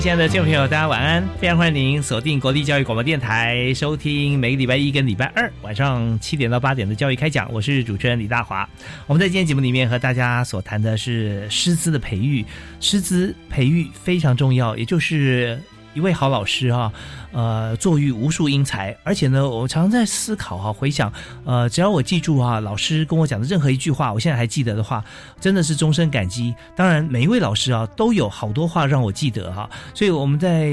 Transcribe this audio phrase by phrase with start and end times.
[0.00, 1.22] 亲爱的听众朋友，大家晚安！
[1.38, 7.52] 非常欢迎您锁定国立教育广播电台，收听每个礼拜一跟礼拜二晚上七点到八点的教育开讲。
[7.52, 8.66] 我是主持人李大华。
[9.06, 12.42] 我们在今天节目里面和大家所谈的是师资的培育，
[12.80, 15.60] 师资培育非常重要，也就是。
[15.94, 16.92] 一位好老师哈，
[17.32, 21.12] 呃，作育无数英才，而且呢，我常常在思考哈，回想，
[21.44, 25.04] 呃，只要我记住哈，老师跟我讲的任何一句话，我现在还记得的话，
[25.40, 26.54] 真的是终身感激。
[26.76, 30.70] 当然，每一位老师啊，都有好多话让我记得哈，所以我们在。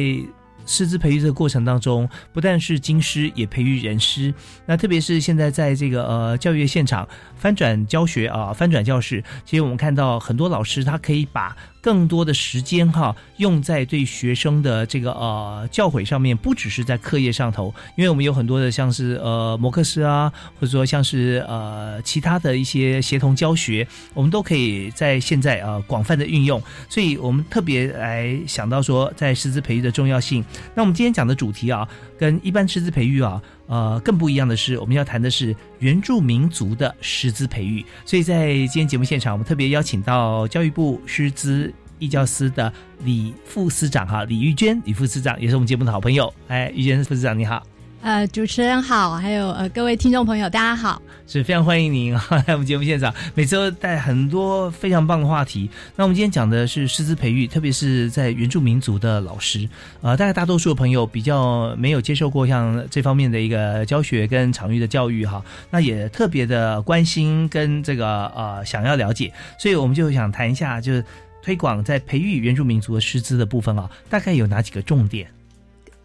[0.69, 4.33] 师资培育这个过程当中，不但是经师，也培育人师。
[4.65, 7.07] 那特别是现在在这个呃教育现场
[7.37, 11.55] 翻转教学啊，翻转教室，其实我们看到很多老师，他可以把
[11.87, 17.73] 更多的时间哈用在对学生的这个呃教诲上面，不只是在课业上头。
[17.95, 26.61] 因为我们有很多的像是呃摩克斯啊，或者说像是呃其他的一些协同教学，我们都可以在现在啊广泛的运用。
[26.89, 30.43] 所以我们特别来想到说，在师资培育的重要性。
[30.75, 31.87] 那我们今天讲的主题啊，
[32.19, 37.85] 跟一般师资培育啊，呃，更不一样的是，我们要谈的是原住民族的师资培育。
[38.05, 42.71] 所以在今天节目现场，我们特别邀请到教育部师资义教司的
[43.03, 46.33] 李副司长哈，李玉娟，李副司长也是我们节目的好朋友。
[46.47, 47.61] 哎，玉娟副司长你好。
[48.01, 55.69] 呃，主持人好，还有呃各位听众朋友，大家好，是非常欢迎您哈 来我们节目现场，每次都带很多非常棒的话题。
[55.95, 59.67] 那我们今天讲的是师资培育，特别是在原住民族的老师，
[60.01, 71.03] 呃，大概大多数的朋友比较没有接受过像这方面的一个教学跟场域的教育哈，那也特别的关心跟这个呃想要了解，所以我们就想谈一下，就是
[71.41, 75.27] 推广在培育原住民族的师资的部分啊，大概有哪几个重点？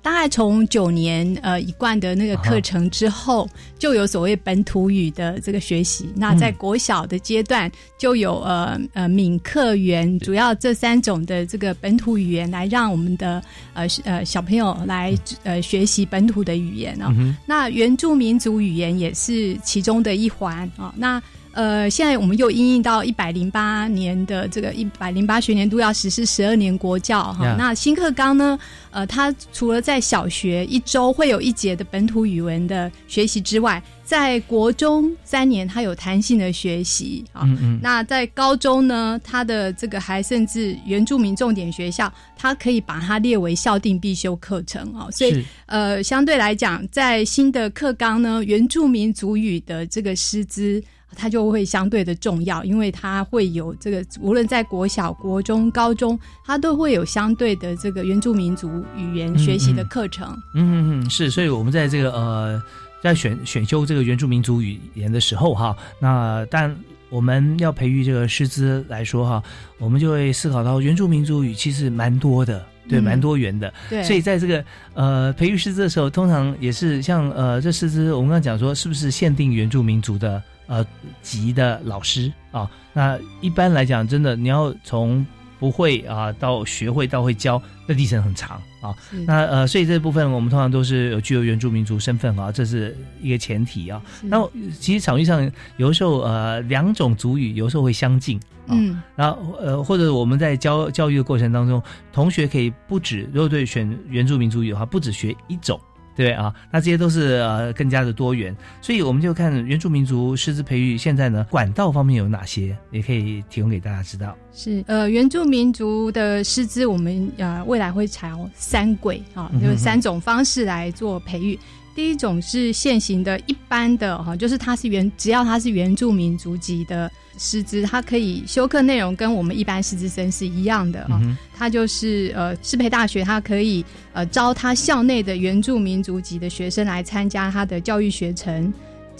[0.03, 3.49] 大概从九年呃一贯的那个课程之后，
[3.79, 6.11] 就有所谓本土语的这个学习。
[6.17, 13.43] 那在国小的阶段，就有呃呃闽客原主要这三种的这个本土语言，来让我们的
[13.75, 17.15] 呃呃小朋友来呃学习本土的语言哦。
[17.47, 20.93] 那原住民族语言也是其中的一环啊。
[20.97, 27.55] 那呃，现在我们又因应到一百零八年的这个一百零八学年度要实施十二年国教哈。
[27.59, 28.59] 那新课纲呢，
[28.91, 37.47] 呃，它除了在小学一周会有一节的本土语文的学习之外，在国中三年它有弹性的学习啊。
[37.83, 45.11] 那在高中呢，它的这个还甚至原住民重点学校，它可以把它列为校定必修课程啊。
[45.11, 50.83] 所以呃，相对来讲，在新的课纲呢，原住民族语的这个师资。
[51.15, 60.28] 它就会相对的重要，因为它会有这个，无论在国小、国中、高中，它都会有相对的这个原住民族语言学习的课程。
[60.55, 62.62] 嗯嗯嗯，是，所以我们在这个呃，
[63.03, 66.75] 在选选修这个原住民族语言的时候哈，那但
[67.11, 69.43] 我们要培育这个师资来说哈，
[69.78, 72.65] 我们就会思考到原住民族语其实蛮多的。
[72.89, 73.72] 对，蛮多元的。
[73.89, 74.62] 对，所以在这个
[74.95, 80.87] 呃培育师资的时候，通常也是像呃这师资，我们刚刚讲说，是不是限定原住民族的呃
[81.23, 82.71] 级的老师啊？
[82.93, 85.25] 那一般来讲，真的你要从。
[85.63, 88.92] 不会啊，到学会到会教，那历程很长啊。
[89.28, 94.03] 那呃，所以这部分我们通常都是有具有原住民族身份啊，这是一个前提啊。
[94.22, 94.45] 那
[94.81, 98.75] 其实场域上有的时候呃，两种族语有时候会相近啊。
[99.15, 101.81] 然后呃，或者我们在教教育的过程当中，
[102.13, 105.81] 同学可以不止如果对选原住民族语的话，不止学一种。
[106.14, 114.36] 对啊，那这些都是呃更加的多元，所以我们就看原住民族师资培育现在呢管道方面有哪些，也可以提供给大家知道。
[114.53, 121.59] 是呃原住民族的师资，我们呃未来会采用三轨啊，就是三种方式来做培育。
[121.94, 131.21] 第一种是现行的一般的哈，就是它是原只要它是原住民族籍的师资，他可以修课内容跟我们一般师资生是一样的哈。
[131.57, 138.73] 它就是呃，师培大学他可以呃招他校内的原住民族籍的学生来参加他的教育学程。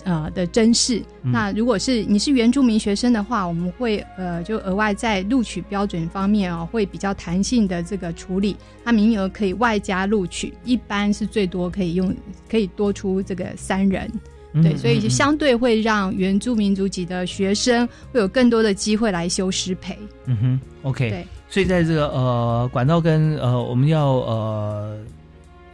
[0.05, 12.13] 呃的真试，那如果是你是原住民学生的话，我们会呃就额外在录取标准方面哦，会比较弹性的这个处理，它名额可以外加录取，一般是最多可以用
[12.51, 14.11] 可以多出这个三人，
[14.61, 19.97] 对，所以就相对会让原住民族籍的学生会有更多的机会来修师培。
[20.27, 24.99] 嗯哼，OK，对，所以在这个呃管道跟呃我们要呃。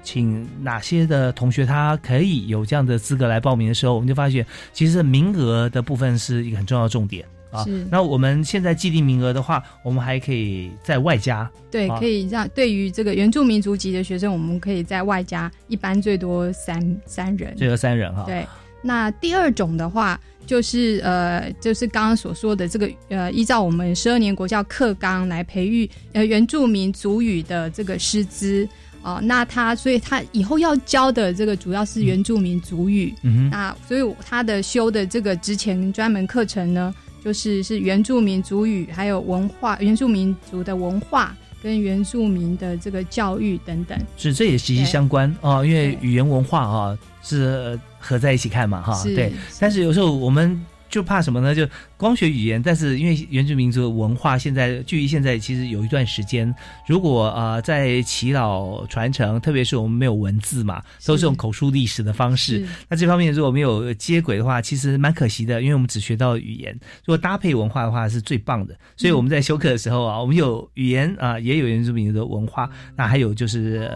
[0.04, 7.62] 请哪些的同学他可以有这样的资格来报名的时候，我们就发现，其实名额的部分是一个很重要的重点啊。
[7.90, 11.50] 那我们现在既定名额的话，我们还可以在外加。
[11.70, 17.54] 对，可以让对于这个原住民族籍的学生，我们可以在外加，一般最多三三人。
[17.54, 18.24] 最多三人哈。
[18.24, 18.46] 对。
[18.82, 28.68] 那第二种的话，就是呃，就是刚刚所说的这个呃，依照我们十二年国教课纲来培育呃原住民族语的这个师资。
[29.00, 36.92] 哦，那他所以他以后要教的这个主要是原住民族语，嗯那所以他的修的这个之前专门课程呢，
[37.24, 50.60] 就是是原住民族语，还有文化，原住民族的文化跟原住民的这个教育等等，是这也息息相关哦，因为语言文化啊是合在一起看嘛哈，对，但是有时候我们。
[50.90, 51.54] 就怕什么呢？
[51.54, 51.68] 就
[51.98, 56.52] 光学语言，但是因为原住民族的文化，现在距离现在其实有一段时间，
[56.86, 66.72] 如果啊在祈祷传承，特别是我们没有文字嘛，都是用口述历史的方式，那这方面如果没有接轨的话，其实蛮可惜的，因为我们只学到语言，
[67.04, 68.74] 如果搭配文化的话是最棒的。
[68.96, 72.66] 所以我们在修课的时候啊，我们有语言啊，也有原住民族的文化，
[72.96, 73.92] 那还有就是。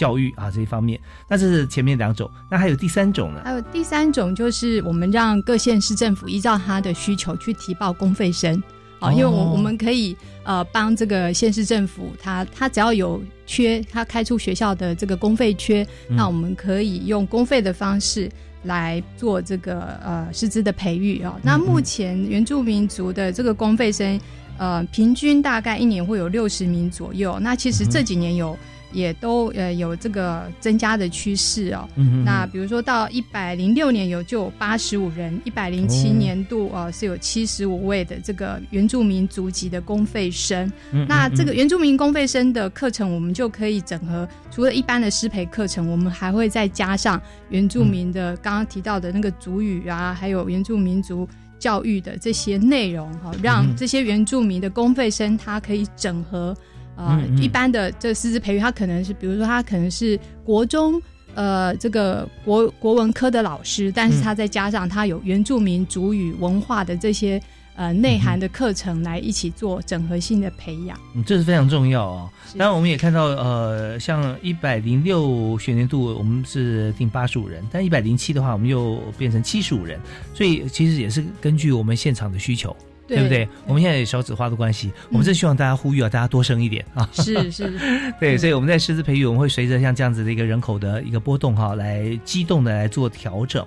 [0.00, 0.98] 教育啊这一方面，
[1.28, 3.42] 那这是前面两种，那还有第三种呢？
[3.44, 8.62] 还有第三种就是我们让各县市政府依照他的需求去提报公费生
[8.98, 18.26] 啊，因为我我们可以呃帮这个县市政府，他他只要有缺，他开出学校的这个公费缺，那我们可以用公费的方式
[18.62, 21.38] 来做这个呃师资的培育啊。
[21.42, 24.18] 那目前原住民族的这个公费生
[24.56, 28.56] 呃平均大概一年会有六十名左右，那其实这几年有。
[28.92, 31.88] 也都呃有这个增加的趋势哦。
[32.24, 40.70] 那比如说到一百零六年有就有八十五人，一百零七年度啊是有七十五位的这个原住民族籍的公费生。
[41.08, 51.28] 那这个原住民公费生的课程，我们就可以整合，除了一般的师培课程，我们还会再加上原住民的刚刚提到的那个族语啊，还有原住民族
[51.58, 56.56] 教育的这些内容哈，让这些原住民的公费生他可以整合。
[57.00, 61.00] 啊，一般的这师资培育，他可能是，比如说他可能是国中
[61.34, 67.40] 呃这个国国文科的老师，但是他再加上他有原住民族语文化的这些
[67.74, 72.30] 呃内涵的课程来一起做整合性的培养，嗯，这是非常重要啊。
[72.58, 79.98] 当然，我们也看到呃，像一百零六学年度我们是定八十五人，但一百零七的话，我们又变成七十五人，
[80.34, 82.76] 所以其实也是根据我们现场的需求。
[83.16, 83.48] 对不对？
[83.66, 87.08] 我们现在有少子化的关系，我们是希望大家呼吁啊，大家多生一点 啊。
[87.12, 87.72] 是是，
[88.20, 93.66] 对，所以我们在师资培育，我们会随着像这样子的一个人口的一个波动哈，来机动的来做调整。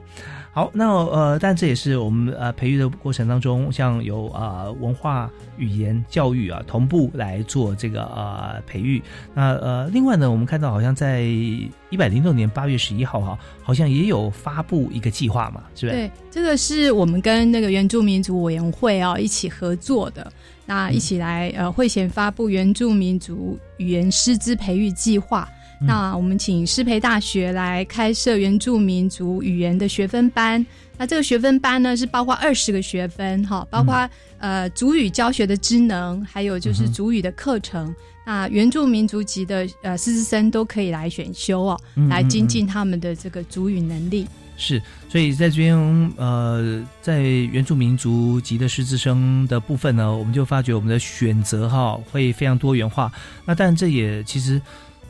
[0.55, 5.27] 好，那呃，但这也是我们呃培育的过程当中，像有啊文化
[5.57, 9.01] 语言教育啊同步来做这个呃培育。
[9.33, 15.97] 那呃，另外呢，我们看到好像在一百零六年八月十一号哈，好像也有发布一个计划嘛，是不是？
[15.97, 20.31] 对，这个是我们跟那个原住民族委员会啊一起合作的，
[20.67, 25.49] 那一起来呃会前发布原住民族语言师资培育计划。
[25.85, 30.65] 那我们请师培大学来开设原住民族语言的学分班。
[30.97, 37.93] 那这个学分班呢，是包括二十个学分，哈，包括呃主语教学的职能，还有就是主语的课程。
[38.25, 44.27] 那原住民族籍的呃师资生都可以来选修哦，来精进他们的这个主语能力。
[44.55, 45.75] 是，所以在这边
[46.15, 53.11] 呃，在原住民族籍的师资生的部分呢，我们就发觉我们的选择哈会非常多元化。
[53.45, 54.61] 那但这也其实。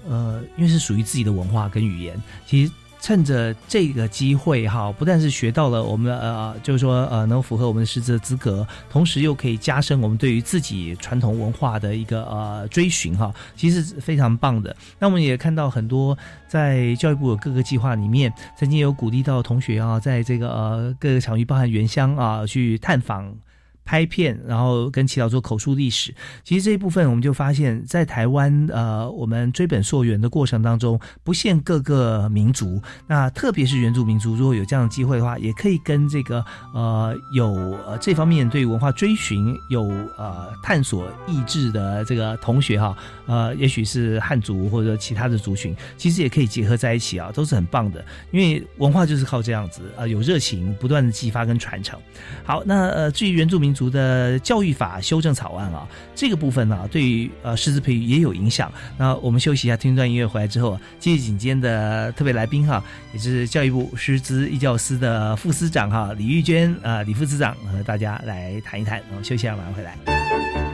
[0.08, 14.74] 呃，因为是属于自己的文化跟语言，其实趁着这个机会哈，不但是学到了我们呃，就是说呃，能符合我们的师资的资格，同时又可以加深我们对于自己传统文化的一个呃追寻哈，其实是非常棒的。
[15.00, 16.18] 那我们也看到很多
[16.48, 23.36] 在教育部的各个计划里面，曾经有鼓励到同学啊，在这个呃各个场域，包含原乡啊，去探访。
[23.86, 26.14] 拍片，然后跟祈祷做口述历史。
[26.44, 37.48] 其实这一部分我们就发现，在台湾呃，我们追本溯源的过程当中，不限各个民族，那特别是原住民族，如果有这样的机会的话，也可以跟这个呃有
[37.86, 42.96] 呃这方面对文化追寻有呃探索意志的这个同学哈，
[43.26, 48.04] 呃，也许是汉族或者其他的族群，其实也可以结合在一起啊，都是很棒的。
[48.32, 52.00] 因为文化就是靠这样子啊，有热情，不断的激发跟传承。
[52.44, 58.72] 好，那呃，至于原住民族的教育法修正草案啊，这个部分呢，对于呃师资培育也有影响。
[58.98, 69.00] 那我们休息一下，听一段音乐回来之后，继续请今天的特别来宾哈，也是教育部师资义教司的副司长哈李玉娟啊李副司长和大家来谈一谈。
[69.10, 70.73] 然后休息一下，马上回来。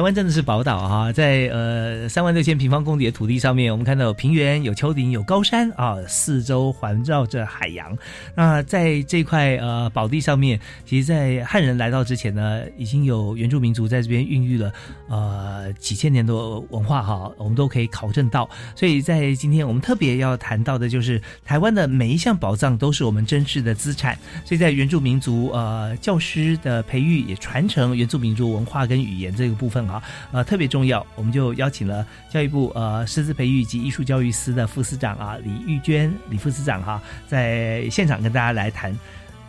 [0.00, 7.96] 台湾真的是宝岛哈，在呃三万六千平方公里的土地上面，我们看到有平原、有丘陵、有高山啊，四周环绕着海洋。
[8.34, 14.72] 那在这块呃宝地上面，其实，在汉人来到之前呢，已经有原住民族在这边孕育了
[15.08, 16.34] 呃几千年的
[16.70, 18.48] 文化哈，我们都可以考证到。
[18.76, 24.16] 所以在今天我们特别要谈到的就是台湾的每一项宝藏都是我们珍视的资产。
[24.44, 29.80] 所以在原住民族呃教师的培育也传承原住民族文化跟语言这个部分。
[29.90, 38.96] 啊，呃，特别重要，我们就邀请了教育部呃师资培育及艺术教育司的副司长啊李玉娟李副司长哈，在现场跟大家来谈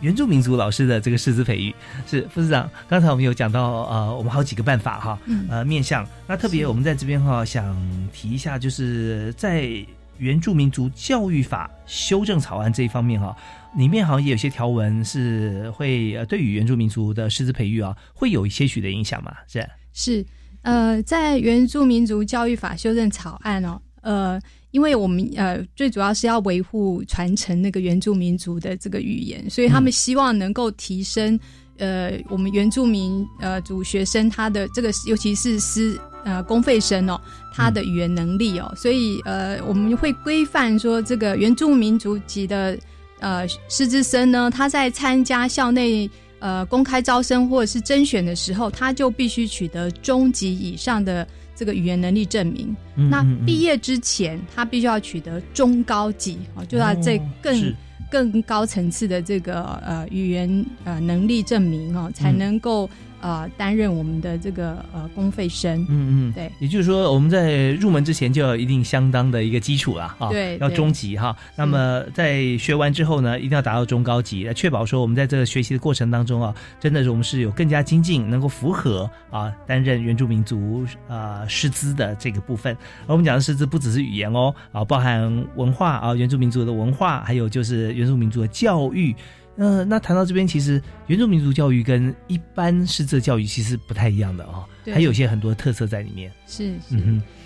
[0.00, 1.74] 原住民族老师的这个师资培育。
[2.06, 5.18] 是副司长，刚才我们有讲到呃，我们好几个办法哈，
[5.48, 7.74] 呃，面向那特别我们在这边哈想
[8.12, 9.70] 提一下，就是在
[10.18, 13.36] 原住民族教育法修正草案这一方面哈，
[13.76, 19.66] 里面好像也有些条文是会呃对于原住民族的师资培育啊会有一些许的影响嘛，是。
[19.94, 20.24] 是，
[20.62, 24.40] 呃，在原住民族教育法修正草案哦，呃，
[24.70, 31.38] 因为我们呃最主要是要维护传承那个原住民族的这个语言，所以他们希望能够提升
[31.78, 37.20] 呃我们原住民呃族学生他的这个尤其是师呃公费生哦
[37.52, 42.78] 他的语言能力哦，所以呃我们会规范说这个原住民族籍的
[43.18, 46.08] 呃师资生呢，他在参加校内。
[46.42, 52.74] 呃，公开招生或者是甄选的时候，他就必须取得中级以上的这个语言能力证明。
[52.94, 57.72] 那毕业之前，他必须要取得中高级啊，就要在更
[58.10, 62.90] 更高层次的这个呃语言呃能力证明哦，才能够。
[63.22, 71.34] 呃，担任我们的这个呃公费生，嗯嗯，对，也就是说，我们在入门之前就要一定相当的一个基础了啊，对，要中级哈。
[71.56, 82.76] 那么在学完之后呢，一定要达到中高级，来确保说我们在这个学习的过程当中啊，真的是我们是有更加精进，能够符合啊担任原住民族啊师资的这个部分。
[83.06, 89.14] 而我们讲的师资不只是语言哦，啊，包含文化啊，原住民族的文化，还有就是原住民族的教育。
[89.56, 96.32] 呃，那谈到这边，其实原住民族教育跟一般师资教育其实不太一样的哦，还有些很多特色在里面。
[96.46, 96.96] 是，是。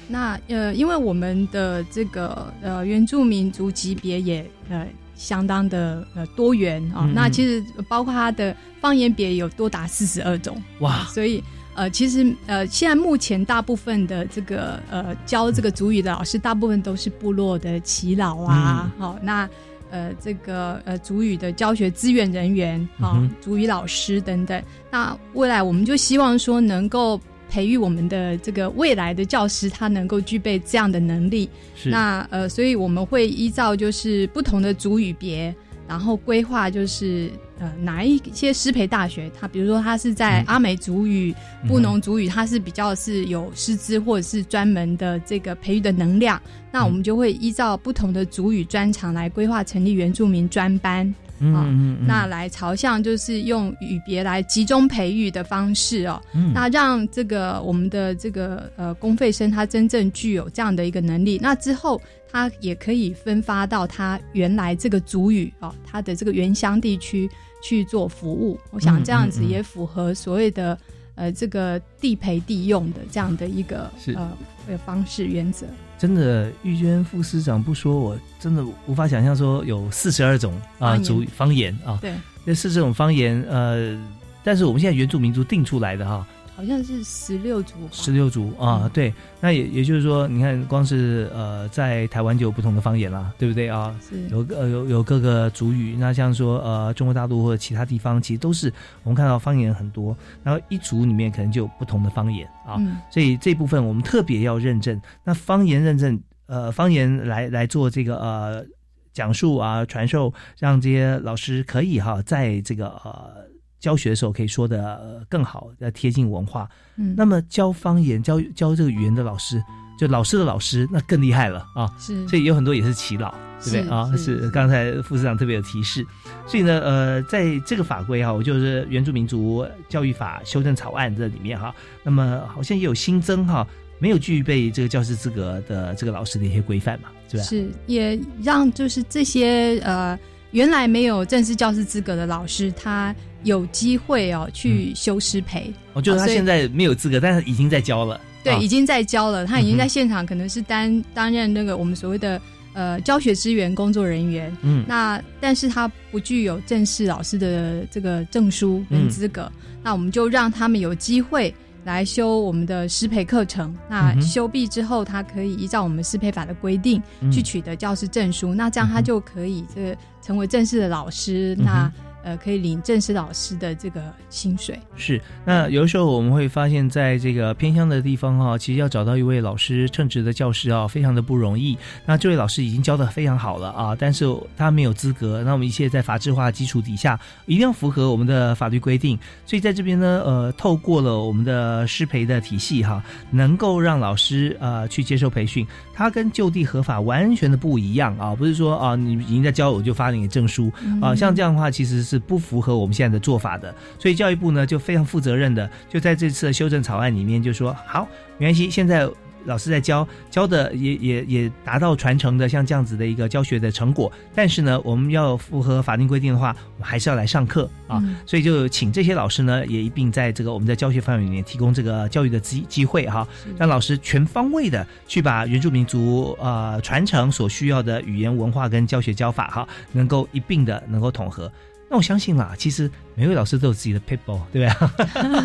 [0.07, 4.87] 那呃，因为我们的这个呃原住民族级别也呃
[5.17, 11.43] 相当的呃多元啊，那其实包括它的方言别有多达四十二种哇，所以
[11.75, 19.51] 呃其实呃现在目前大部分的这个呃教这个族语的老师，大部分都是部落的耆老啊，好那。
[19.97, 24.63] 呃，这个呃，主语的教学资源人员啊，主语老师等等。
[24.91, 31.49] 那未来我们就希望说，能够培育我们的这个未来的教师，他能够具备这样的能力。
[31.75, 31.89] 是。
[31.89, 35.55] 那呃，所以我们会依照就是不同的主语别，
[35.89, 41.35] 然后规划就是呃哪一些师培大学，它比如说它是在阿美族语、
[41.67, 51.15] 布农族语，它是比较是有师资或者是专门的这个培育的能量，那我们就会依照不同的族语专长来规划成立原住民专班。
[51.39, 56.19] 嗯嗯，那来朝向就是用语别来集中培育的方式哦，
[56.55, 62.01] 那让这个我们的这个呃公费生他真正具有这样的一个能力，那之后
[62.33, 67.29] 他也可以分发到他原来这个族语哦，他的这个原乡地区
[67.67, 68.57] 去做服务。
[68.71, 70.79] 我想这样子也符合所谓的
[71.17, 74.31] 呃这个地培地用的这样的一个呃
[74.69, 75.67] 个方式原则。
[75.99, 81.99] 真的，玉娟副司长不说，我真的无法想象说有四十二种啊族方言啊。
[82.01, 82.13] 对，
[82.45, 83.99] 那四十种方言，呃，
[84.45, 86.25] 但是我们现在原住民族定出来的哈。
[86.57, 93.69] 好像是十六族，十六族啊，对，那也也就是说，你看，光是呃，在台湾就有不同的方言啦，对不对？
[93.69, 93.95] 啊？
[94.31, 98.73] 有呃有有各个族语，那像说呃中国大陆或者其他地方，其实都是
[99.03, 104.99] 我们看到方言很多，然后一族里面可能就有不同的方言啊，所以这部分我们特别要认证。
[105.25, 108.65] 那方言认证，呃，方言来来做这个呃
[109.13, 113.45] 讲述啊传授，让这些老师可以哈，在这个呃。
[113.79, 116.69] 教学的时候可以说的更好，要贴近文化。
[116.97, 119.63] 嗯，那么教方言、教教这个语言的老师，
[119.99, 121.93] 就老师的老师，那更厉害了啊！
[121.99, 124.11] 是，所以有很多也是耆老，对不对啊？
[124.17, 126.05] 是，刚才副市长特别有提示。
[126.47, 133.67] 所以呢，呃，在这个法规哈，我就是《原住民族教育法》修正草案这里面哈，那么好像也有新增哈，
[133.99, 137.43] 没有具备这个教师资格的这个老师的一些规范嘛，是吧？
[137.43, 140.19] 是，也让就是这些呃。
[140.57, 145.71] 原来没有正式教师资格的老师，他有机会哦去修师培。
[145.93, 148.19] 哦，就是他现在没有资格，但是已经在教了。
[148.43, 149.45] 对，已经在教了。
[149.45, 152.41] 他已经在现场，可能是担担任那个我们所谓的
[152.73, 154.51] 呃教学支援工作人员。
[154.63, 159.53] 嗯，那但是他不具有正式老师的这个证书跟资格。
[159.83, 161.55] 那我们就让他们有机会。
[161.85, 171.55] 来修我们的师培课程，那修毕之后，他可以依照我们师培法的规定去取得教师证书，那这样他就可以这个成为正式的老师。
[171.61, 171.91] 那。
[172.27, 175.23] 呃，可以领正式老师的这个薪水是。
[175.45, 181.79] 那有的时候我们会发现，在这个偏乡的地方哈，其实要找到一位老师称职的教师啊，非常的不容易。
[182.05, 185.45] 那这位老师已经教的非常好了啊，但是他没有资格。
[185.45, 189.17] 那我们一切在法制化基础底下，一定要符合我们的法律规定。
[189.45, 202.16] 所以在这边呢，呃，透过了我们的师培的体系哈，能够让老师呃去接受培训，他跟就地合法完全的不一样啊，不是说啊你已经在教我就发你证书啊，像这样的话其实是。
[202.19, 208.07] 不符合我们现在的做法的，所以教育部呢就非常负责任的，就在这次的修正草案里面就说好，
[208.39, 209.09] 没关系，现在
[209.45, 223.25] 老师在教，教的也也也达到传承的像这样子的一个教学的成果，但是呢，我们要符合法定规定的话，我们还是要来上课啊，所以就请这些老师呢也一并在这个我们的教学范围里面提供这个教育的机机会哈，
[223.57, 231.49] 让老师全方位的去把原住民族呃传承所需要的语言文化跟教学教法哈，能够一并的能够统合。
[231.89, 234.95] 那我相信啦，其实每位老师都有自己的 people，对吧？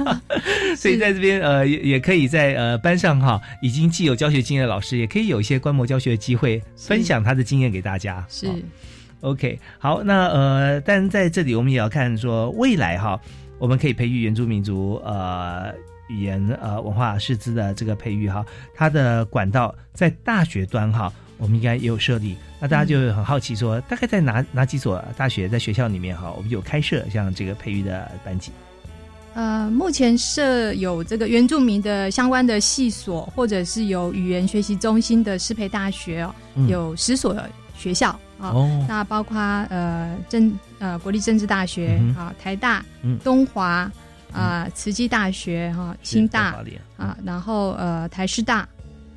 [0.76, 8.26] 所以在这边呃，也也可以在呃班上哈，已经既有教学经验的老师，也可以有一些观摩教学的机会，分享他的经验给大家。
[8.28, 8.48] 是
[9.20, 13.20] ，OK，好，那呃，但在这里我们也要看说未来哈，
[13.60, 15.72] 我们可以培育原住民族呃
[16.10, 21.14] 语言呃文化师资的这个培育哈，它的管道在大学端哈。
[21.42, 28.52] 我们应该也有设立，那大家就很好奇，说大概在哪哪几所大学在学校里面哈，我们有开设像这个培育的班级。
[29.34, 36.36] 呃，目前设有这个原住民的相关的系所，或者是有语言学习中心的师培大学哦，
[36.68, 37.36] 有十所
[37.76, 38.54] 学校啊。
[38.88, 39.36] 那包括
[39.72, 42.86] 呃政呃国立政治大学啊，台大、
[43.24, 43.92] 东华
[44.32, 46.64] 啊，慈济大学哈，清大
[46.98, 48.68] 啊，然后呃台师大。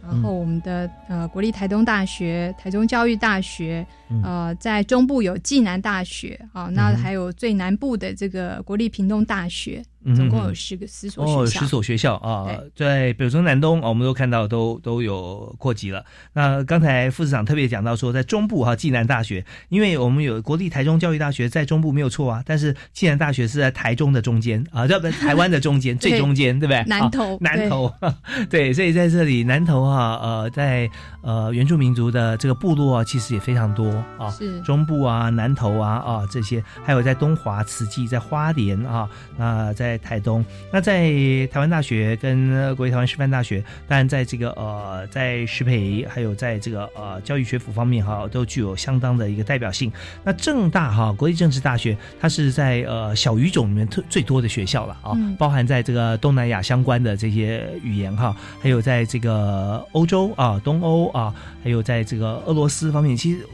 [0.07, 3.87] 然后我们的呃国立台东大学、台中教育大学，
[4.23, 9.83] 呃在中部有暨南大学啊，那还有最南部的这个国立屏东大学。
[10.15, 16.05] 总共有十个十所学校，哦，十所学校啊，在北中南东，我们都看到都都有扩及了。
[16.33, 26.85] 那刚才副市长特别讲到说，在中部哈，暨南大学，因为我们有国立台中教育大学在中部没有错啊，但是暨南大学是在台中的中间啊，在台湾的中间 最中间，对不对？
[26.85, 27.93] 南投，南投，
[28.51, 30.91] 对，所以在这里南投哈，呃，在
[31.25, 39.85] 呃原住民族的这个部落啊，其实也非常多啊，是中部啊，南投啊啊这些，还有在东华、慈济，在花莲啊，那在。
[39.85, 40.43] 在台东。
[40.73, 41.13] 那在
[41.53, 49.93] 台湾大学跟国立台湾师范大学，当然在这个呃在师培还有在这个呃教育学府方面哈，都具有相当的一个代表性。
[50.25, 63.47] 那正大哈国立政治大学，它是在呃小语种里面特最多的学校了啊，包含在这个东南亚相关的这些语言哈，还有在这个欧洲啊东欧啊，还有在这个俄罗斯方面，其实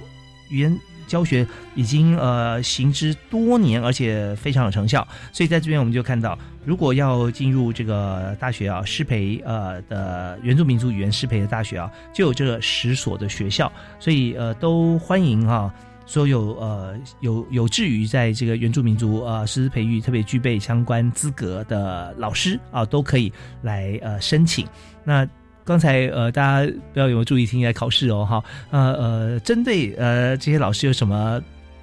[0.48, 0.76] 语言。
[1.10, 1.44] 教学
[1.74, 5.04] 已经呃行之多年，而且非常有成效。
[5.32, 13.72] 所以在这边我们就看到，如果要进入这个大学啊，师培呃的原住民族语言师培的大学啊，就有这个十所的学校。
[13.98, 15.74] 所以呃都欢迎哈，
[16.06, 24.64] 所有呃有有志于在这个原住民族呃师资培育特别具备相关资格的老师啊，都可以来呃申请。
[25.02, 25.28] 那。
[25.64, 31.40] 刚才呃，大家不要有没有注意听来考试哦，哈，呃呃，针对呃这些老师有什么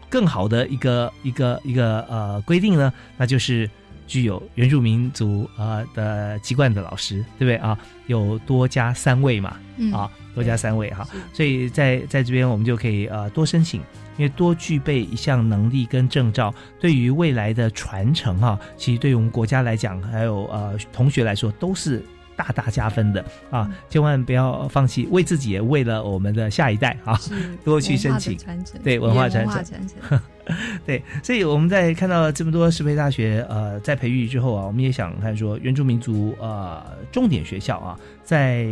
[0.10, 2.92] 更好的一个一个一个呃规定呢？
[3.18, 3.70] 那就是
[4.06, 7.78] 具有原住民族呃的籍贯的老师，对不对啊？
[8.08, 9.58] 有多加三位嘛，
[9.94, 13.80] 啊，多加三位哈，所以在在这边我们就可以呃多申请，
[14.18, 22.04] 因为多具备一项能力跟证照，对于未来的传承哈，其实对于我们国家来讲，还有呃同学来说都是。
[22.38, 23.68] 大大加分的啊！
[23.90, 27.20] 千万不要放弃，为自己也为了我们的下一代啊，
[27.66, 28.38] 多去申请。
[28.84, 30.22] 对文化传承，
[30.86, 31.04] 对。
[31.24, 38.68] 所以我们在看到这么多师培大学呃在培育之后啊，我们也想看说原住民族呃重点学校啊，在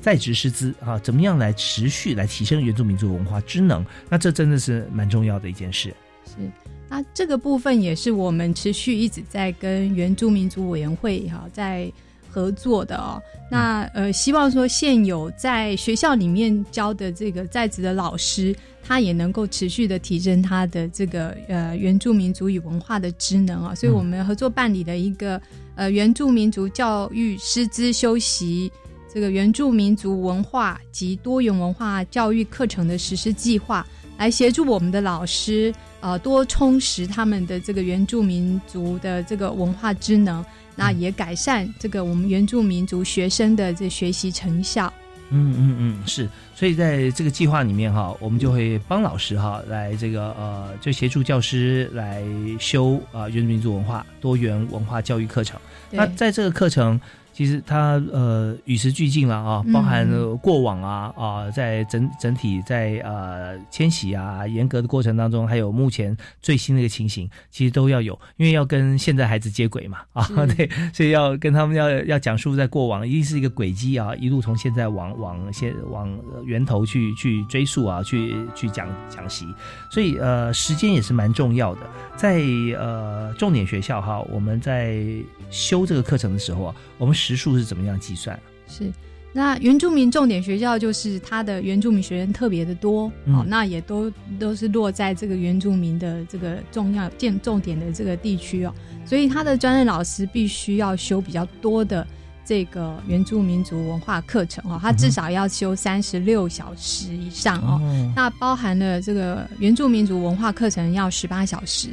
[0.00, 3.86] 在职师资啊，怎么样来持续来提升原住民族文化之能？
[4.08, 5.94] 那这真的是蛮重要的一件事。
[6.26, 6.50] 是，
[6.88, 11.88] 那这个部分也是我们持续一直在跟原住民族委员会哈在。
[12.30, 25.40] 合作的哦，那呃，希望说现有在学校里面教的这个在职的老师，他也能够持续的提升他的这个呃原住民族与文化的职能啊，所以我们合作办理了一个
[25.74, 28.70] 呃原住民族教育师资修习
[29.12, 33.84] 这个原住民族文化及多元文化教育课程的实施计划，
[34.16, 40.44] 来协助我们的老师呃多充实他们的这个原住民族的这个文化职能。
[40.76, 44.92] 那也改善这个我们原住民族学生的这学习成效。
[45.30, 46.28] 嗯嗯嗯，是。
[46.54, 52.22] 所以在这个计划里面哈，我们就会帮老师哈来这个呃，就协助教师来
[52.58, 55.58] 修啊原住民族文化多元文化教育课程。
[55.90, 57.00] 那在这个课程。
[57.40, 60.06] 其实它呃与时俱进了啊，包含
[60.42, 79.46] 过往啊啊，在整整体在呃迁徙啊严格的过程当中，还有目前最新的一个情形，其实都要有，因为要跟现在孩子接轨嘛啊， 对，所以要跟他们要要讲述在过往，一定是一个轨迹啊，一路从现在往往先往源头去去追溯啊，去去讲讲习，
[79.90, 81.80] 所以呃时间也是蛮重要的，
[82.18, 82.38] 在
[82.78, 85.02] 呃重点学校哈，我们在
[85.48, 88.36] 修这个课程的时候啊，我们时数是怎么样计算？
[88.66, 88.92] 是，
[89.32, 98.74] 那原住民重点学校就是它的原住民学生特别的多，哦，那也都都是落在这个原住民的这个重要建重点的这个地区哦，
[99.06, 102.04] 所以他的专任老师必须要修比较多的
[102.44, 107.80] 这个原住民族文化课程哦，他至少要修三十六小时以上哦，
[108.16, 111.90] 那包含了这个原住民族文化课程要十八小时，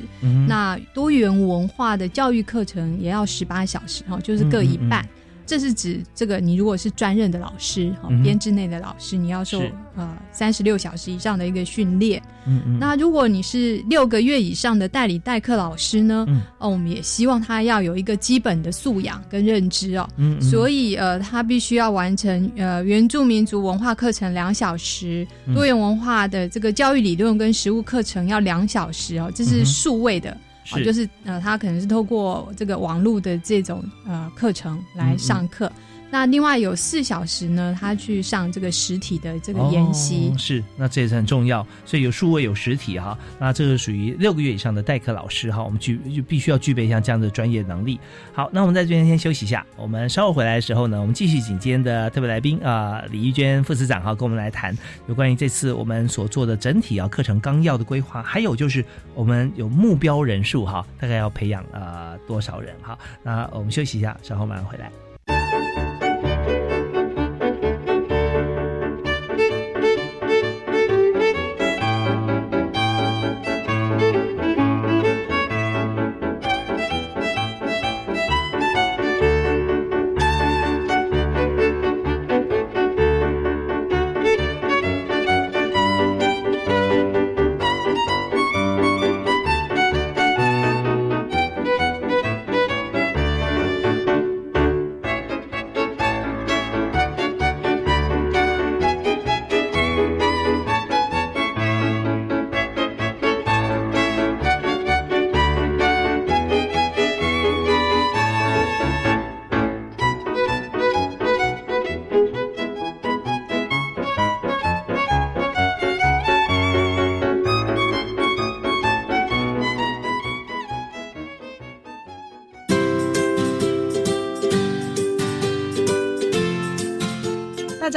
[0.48, 5.08] 那多元文化的教育课程也要十八小时哦，就是各一半。
[5.48, 9.62] 这是指这个，你如果是专任的老师，哈，编制内的老师，你要受
[9.96, 12.22] 呃三十六小时以上的一个训练。
[12.46, 12.78] 嗯嗯。
[12.80, 16.26] 那如果你是六个月以上的代理代课老师呢？
[16.28, 16.42] 嗯。
[16.60, 20.08] 哦，我们也希望他要有一个基本的素养跟认知哦。
[20.18, 20.42] 嗯。
[20.42, 30.36] 所以呃，他必须要完成呃原住民族文化课程两小时，多元文化的这个教育理论跟实务课程要两小时哦，这是数位的。
[30.72, 35.72] 啊，就是呃，他可能是透过这个网络的这种呃课程来上课。
[36.10, 41.66] 那另外有四小时呢，他去上这个实体的这个研习，是那这也是很重要。
[41.86, 48.00] 所以有数位有实体哈，那这个属于六个月以上的代课老师哈，我们具就必须要具备像这样的专业能力。
[48.34, 54.76] 好，那我们在这边先休息一下，我们稍后回来的时候呢，我们继续请今天的特别来宾啊，李玉娟副司长哈，跟我们来谈
[55.08, 62.98] 有关于这次我们所做的整体啊课程纲要的规划，还有就是我们有目标人数哈，大概要培养呃多少人哈？
[63.24, 64.90] 那我们休息一下，稍后马上回来。
[65.28, 66.07] 大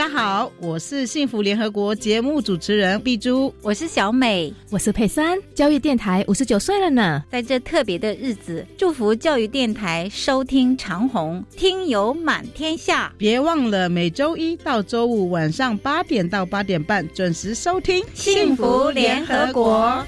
[0.01, 5.39] 家好，我是幸福联合国节目主持人碧珠，我是小美，我是佩珊。
[5.55, 13.13] 教育电台五十九岁了呢，在这特别的日子，祝福教育电台收听长虹，听友满天下。
[13.19, 20.03] 别忘了每周一到周五晚上八点到八点半准时收听幸福联合国。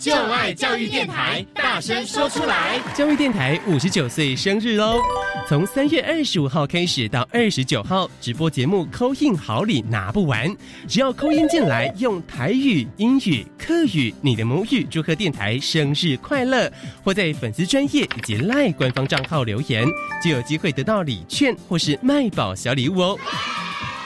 [0.00, 2.80] 就爱教育电台，大声说出来！
[2.94, 4.98] 教育电台五十九岁生日喽！
[5.46, 10.56] 从三月二十五号开始到二十九号，直播节目扣印好礼拿不完，
[10.88, 16.72] 只要扣印进来，用台语、英语、客语、你的母语祝贺电台生日快乐，
[17.04, 19.84] 或在粉丝专业以及赖官方账号留言，
[20.24, 23.18] 就有机会得到礼券或是卖宝小礼物哦！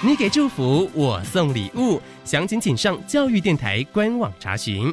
[0.03, 4.93] 你给祝福，我送礼物，详情请上教育电台官网查询。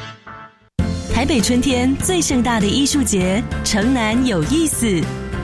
[1.13, 4.99] 台北春天最盛大的艺术节城南有意思，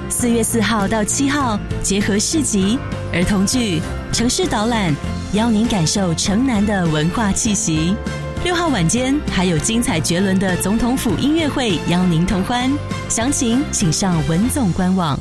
[0.09, 2.79] 四月四号到七号，结合市集、
[3.13, 3.79] 儿童剧、
[4.11, 4.95] 城市导览，
[5.33, 7.95] 邀您感受城南的文化气息。
[8.43, 12.71] 六号晚间还有精彩绝伦的总统府音乐会，邀您同欢。
[13.09, 15.19] 详情请上文总官网。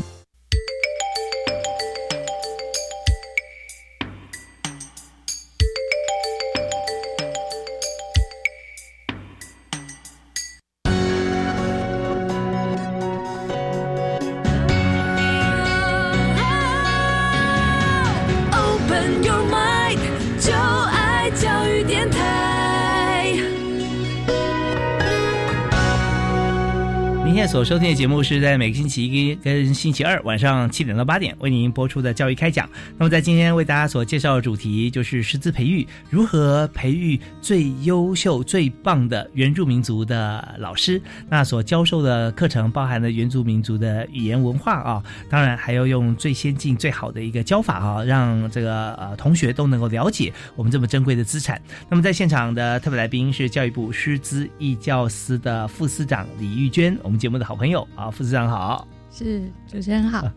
[27.56, 32.68] 所收听的节目是在每个星期一跟星期二晚上七点到八点为您播出的教育开讲。
[32.98, 41.00] 那么在今天为大家所介绍的主题就是师资培育，如何培育最优秀、最棒的原住民族的老师。
[41.30, 51.58] 那所教授的课程包含了原住民族的语言文化啊，当然还要用最先进、最好的一个教法啊，让这个呃同学都能够了解我们这么珍贵的资产。
[51.88, 57.36] 那么在现场的特别来宾是教育部师资义教司的副司长李玉娟，我们节目。
[57.36, 60.30] 的好朋友啊，副市长好，是主持人好，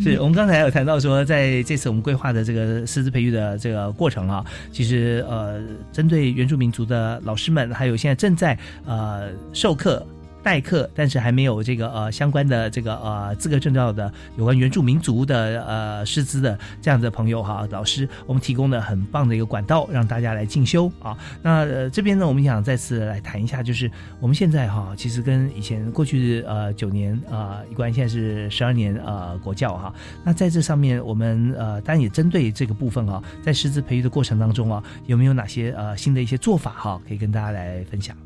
[0.00, 5.60] 是我们刚才有谈到说，在这次我们规划的这个师资培育的这个过程啊，其实呃，
[5.92, 8.56] 针对原住民族的老师们，还有现在正在
[8.86, 10.06] 呃授课。
[10.42, 21.16] 代课，但是还没有这个呃相关的这个呃资格证照的有关原住民族的呃师资的这样的朋友哈，老师，我们提供的很棒的一个管道，让大家来进修啊。
[21.42, 29.92] 那呃、这边呢，我们想再次来谈一下，就是我们现在哈，其实跟以前过去呃九年啊，一贯现在是十二年呃国教哈。
[30.24, 38.16] 那在这上面，我们呃当然也针对这个部分哈，在师资培育的过程当中啊，有没有哪些呃新的一些做法哈，可以跟大家来分享？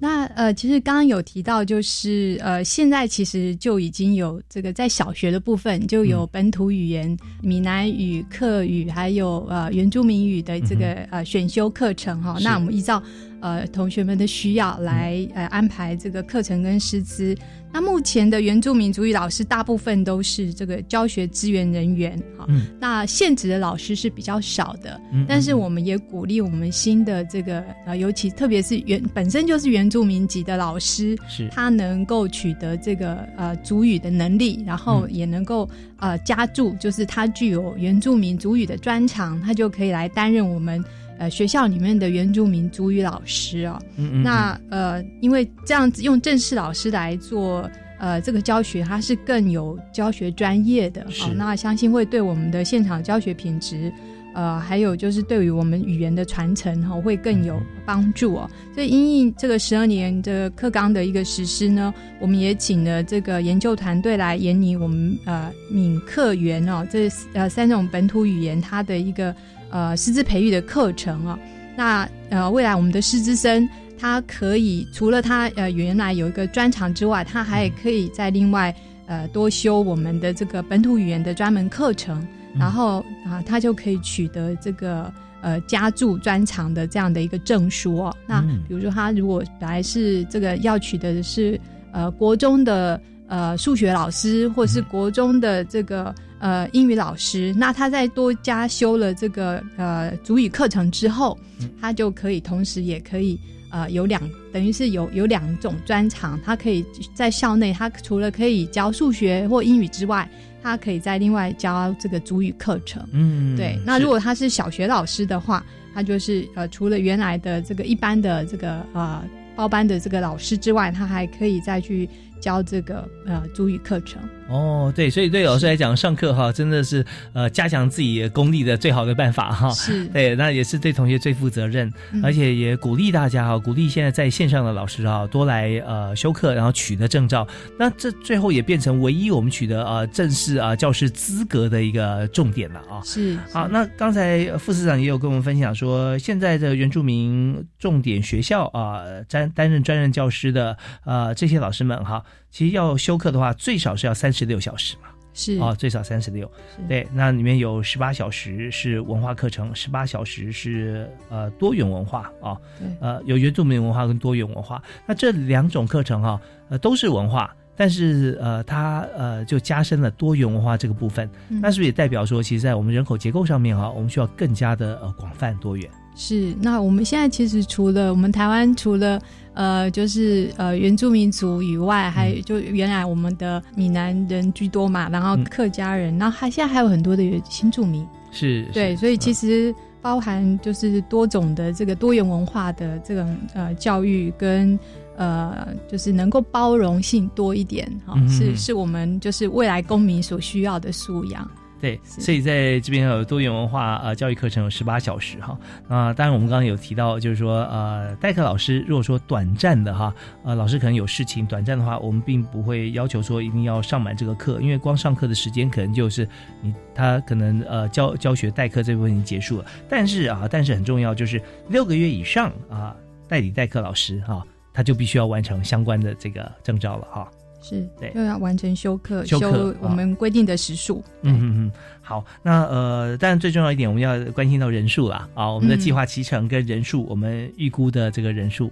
[0.00, 12.38] 那呃，其实刚刚有提到，就是呃，现在其实就已经有这个在小学的部分就有本土语言、闽南语、客语，还有呃原住民语的这个呃选修课程哈。
[12.40, 13.02] 那我们依照。
[13.42, 17.34] 呃，同学们的需要来呃安排这个课程跟师资。
[17.72, 22.46] 那目前的原住民族语老师大部分都是这个教学资源人员哈。
[22.78, 40.84] 那现职的老师是比较少的，但是我们也鼓励我们新的这个呃，尤其特别是原本身就是原住民籍的老师，是他能够取得这个呃族语的能力，然后也能够呃加注，就是他具有原住民族语的专长，他就可以来担任我们。
[41.20, 43.78] 呃，学校里面的原住民族语老师哦，
[44.24, 53.92] 那呃，因为这样子用正式老师来做呃这个教学，它是更有教学专业的，好，那相信会对我们的现场教学品质，
[54.32, 58.50] 呃，还有就是对于我们语言的传承哈，会更有帮助哦。
[58.74, 69.36] 所以，因应这个十二年的课纲的一个实施呢，我们也请了这个研究团队来研拟我们呃闽客源哦，这呃三种本土语言它的一个。
[69.70, 71.38] 呃，师资培育的课程啊，
[71.76, 78.74] 那呃，未来我们的师资生，他可以除了他呃原来有一个专长之外，他还可以在另外
[79.06, 82.26] 呃多修我们的这个本土语言的专门课程，
[82.58, 88.16] 然后啊，他就可以取得这个呃加注专长的这样的一个证书哦。
[88.26, 91.60] 那比如说他如果本来是这个要取得的是
[91.92, 93.00] 呃国中的。
[93.30, 101.38] 呃数学老师，或是国中的这个呃英语老师，那他在多加修了这个呃主语课程之后，
[101.80, 103.38] 他就可以同时也可以
[103.70, 104.20] 呃有两
[104.52, 110.28] 等于是有有两种专长，他可以在校内，他除了可以教数学或英语之外。
[110.62, 113.78] 他可以在另外教这个主语课程，嗯，对。
[113.82, 119.24] 那如果他是小学老师的话，他就是呃，除了原来的这个一般的这个呃
[119.56, 122.06] 包班的这个老师之外，他还可以再去
[122.40, 124.20] 教这个呃主语课程。
[124.50, 129.70] 哦，对，所以对老师来讲，上课哈真的是呃加强自己功力的最好的办法哈。
[129.70, 137.46] 是，对，那也是对同学最负责任，而且也鼓励大家哈，鼓励现在在线上的老师啊多来呃修课，然后取得证照。
[137.78, 143.00] 那这最后也变成唯一我们取得呃正式啊教师资格的一个重点了啊。
[143.04, 152.24] 是，好，那刚才副市长也有跟我们分享说，现在的原住民重点学校啊担担任专任教师的呃这些老师们哈。
[152.52, 156.50] 其实要修课的话，最少是要三十六小时嘛，是啊，最少三十六。
[156.88, 162.56] 对，那里面有十八小时是文化课程，十八小时是呃多元文化啊，
[163.00, 164.82] 呃有原住民文化跟多元文化。
[165.06, 171.30] 那这两种课程哈，呃都是文化，但是呃它呃就加深了多元文化这个部分。
[171.48, 175.88] 那是不是也代表说，其实，在我们人口结构上面哈，我们需要更加的呃广泛多元？
[176.16, 176.54] 是。
[176.60, 179.20] 那我们现在其实除了我们台湾除了。
[179.54, 194.78] 呃，就是呃，原住民族以外，还有就原来我们的闽南人居多嘛，然后客家人，然后还现在还有很多的新住民，是对，所以其实包含就是多种的这个多元文化的这种呃教育跟
[195.16, 201.50] 呃，就是能够包容性多一点，哈，是是我们就是未来公民所需要的素养。
[201.80, 205.58] 对，所以在这边有多元文化呃教育课程有十八小时哈。
[205.88, 210.14] 啊，当然我们刚刚有提到，就是说呃代课老师如果说短暂的哈
[210.44, 216.28] 呃老师可能有事情短暂的话，我们并不会要求说一定要上满这个课，因为光上课的时间可能就是
[216.60, 222.94] 你他可能呃教教学代课这部分已经结束了，但是啊但是很重要就是六个月以上啊
[223.26, 227.30] 代理代课老师哈他就必须要完成相关的这个证照了哈。
[227.62, 231.02] 是对，又要完成休课，休课我们规定的时数。
[231.22, 235.28] 嗯嗯嗯，好，那呃，但最重要一点，我们要关心到人数啦。
[235.34, 238.70] 啊，我们的计划期程跟人数，我们预估的这个人数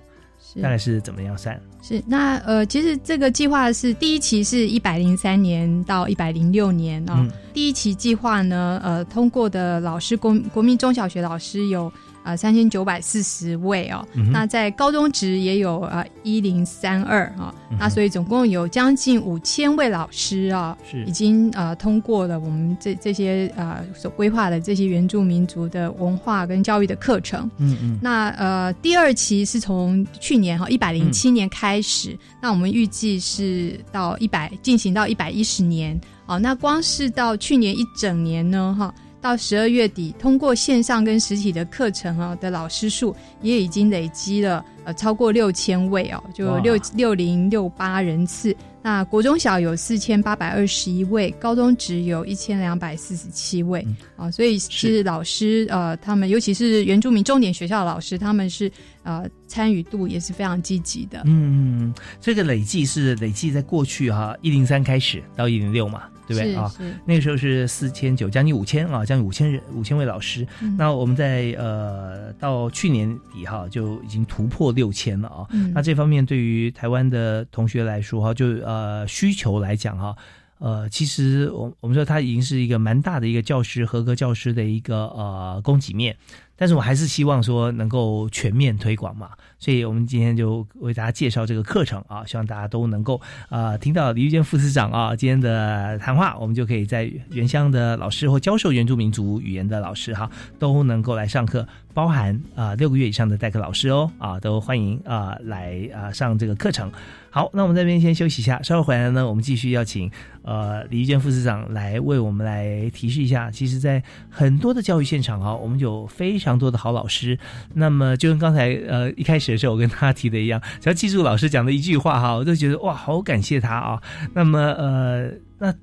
[0.63, 1.61] 大概是怎么样算？
[1.83, 7.27] 是那呃，其实这个计划是第一期是一百零三年到一百零六年啊。
[7.53, 11.93] 第一期计划呢，呃，通过的老师国国民中小学老师有。
[12.29, 27.51] 啊，三千九百四十位哦，那在高中职也有啊一零三二啊，那所以总共有将近五千位老师啊，是已经呃通过了我们这这些呃所规划的这些原住民族的文化跟教育的课程。
[27.57, 27.99] 嗯嗯。
[28.03, 35.99] 那呃第二期是从去年哈一百零七年开始，那我们预计是到一百进行到一百一十年。
[36.27, 38.95] 哦，那光是到去年一整年呢，哈。
[39.21, 48.55] 到十二月底，通过线上跟实体的课程啊的老师数也已经累积了呃超过六千位哦，就六六零六八人次。
[48.81, 58.71] 那国中小有四千八百二十一位，高中只有一千两百四十七位啊，所以是老师呃，他们尤其是原住民重点学校的老师，他们是
[59.03, 61.23] 呃参与度也是非常积极的。
[61.27, 66.05] 嗯，这个累计是累计在过去哈一零三开始到一零六嘛。
[66.29, 66.71] 对不对啊？
[67.07, 70.47] 那个时候是四千九，将近五千啊，将近五千人，五千位老师。
[70.77, 75.49] 那我们在呃到去年底哈就已经突破六千了啊。
[75.73, 80.15] 那这方面对于台湾的同学来说哈，就呃需求来讲哈，
[80.59, 86.15] 呃其实我我们说它已经是一个蛮大的一个教师合格教师的一个呃供给面。
[86.61, 106.91] 但是我还是希望说能够全面推广嘛，所以我们今天就为大家介绍这个课程啊，希望大家都能够啊听到李玉娟副司长啊今天的谈话，我们就可以在原乡的老师或教授原住民族语言的老师哈都能够来上课，包含啊六个月以上的代课老师哦啊都欢迎啊来啊上这个课程。
[107.31, 110.11] 好，那我们这边先休息一下，稍后回来呢，我们继续邀请
[110.43, 117.39] 呃李玉娟副司长来为我们来提示一下，其实，在很多的教育现场啊，我们有非常多的好老师。
[117.75, 124.03] 那么，就跟刚才呃一开始学时候我跟他提的一样，只要记住老师讲的一句话哈，我都觉得哇，好感谢他啊。
[124.35, 125.75] 那么呃，那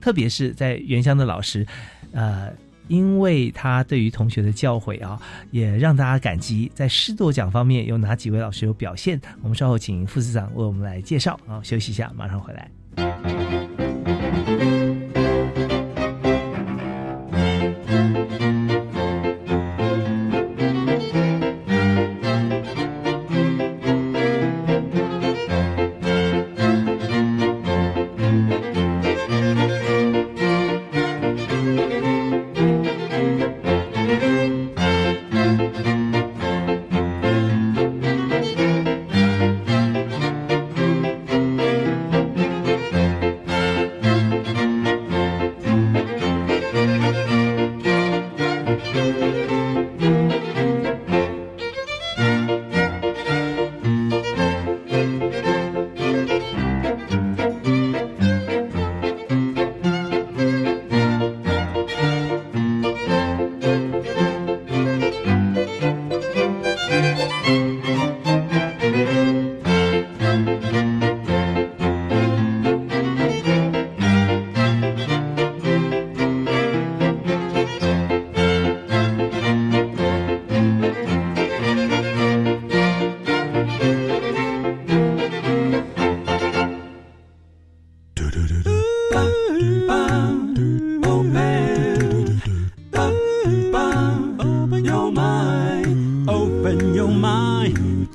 [0.00, 1.66] 特别是在原乡的老师，
[2.12, 2.48] 呃。
[2.88, 5.16] 因为他对于同学的教诲啊，
[5.52, 6.68] 也让大家感激。
[6.74, 9.20] 在师铎奖方面，有哪几位老师有表现？
[9.42, 11.38] 我们稍后请副司长为我们来介绍。
[11.46, 12.68] 啊，休息一下，马上回来。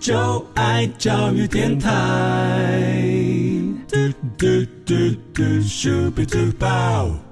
[0.05, 3.11] châu ai chào như thiên thai
[3.91, 3.97] do
[4.39, 4.49] do
[4.87, 4.95] do
[5.35, 7.24] do super duper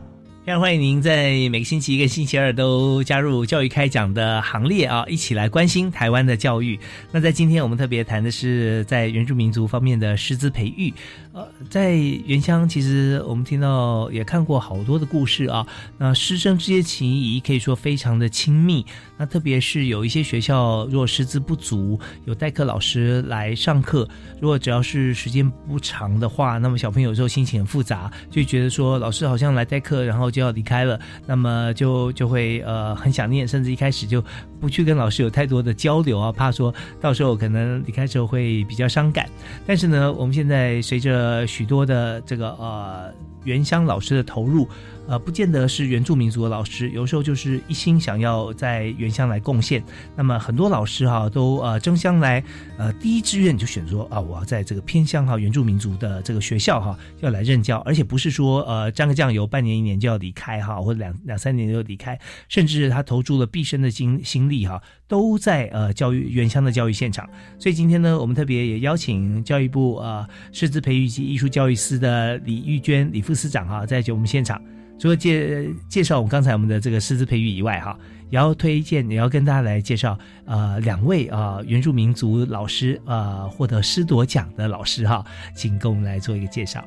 [0.46, 6.78] 非常欢迎您在每个星期一跟星期二都加入教育开讲的行列啊，一起来关心台湾的教育。
[7.14, 10.94] 那在今天我们特别谈的是在原住民族方面的师资培育。
[11.32, 15.66] 呃，在原乡其实我们听到也看过好多的故事啊。
[15.98, 18.86] 那师生之间情谊可以说非常的亲密。
[19.18, 24.08] 那特别是有一些学校，如果师资不足，有代课老师来上课，
[24.42, 34.22] 如果只要是时间不长的话，那么小朋友有时候心情很复杂，就觉得说老师好像来代课，然后就要离开了，那么就就会呃很想念，甚至一开始就
[34.64, 39.30] 不去跟老师有太多的交流啊，怕说到时候可能离开之后会比较伤感。
[39.68, 44.66] 但是呢，我们现在随着，许多的这个呃原乡老师的投入。
[45.06, 49.84] 呃，不见得是原住民族的老师，有时候就是一心想要在原乡来贡献。
[50.16, 52.42] 那么很多老师哈都呃争相来，
[52.78, 67.28] 呃第一志愿就选说啊，我要在这个偏乡哈原住民族的这个学校哈要来任教，而且不是说呃沾个酱油半年一年就要离开哈，或者两两三年就离开，甚至他投注了毕生的精心力哈，都在呃教育原乡的教育现场。
[67.58, 74.62] 所以今天呢，我们特别也邀请教育部呃师资培育及艺术教育司的李玉娟李副司长哈在我们现场。
[75.00, 77.98] 除了介介绍我们刚才我们的这个师资培育以外，哈，
[78.30, 85.26] 也要推荐，也要跟大家来介绍，呃，两位啊原住民族老师，呃，获得师铎奖的老师，哈，
[85.56, 86.86] 请跟我们来做一个介绍。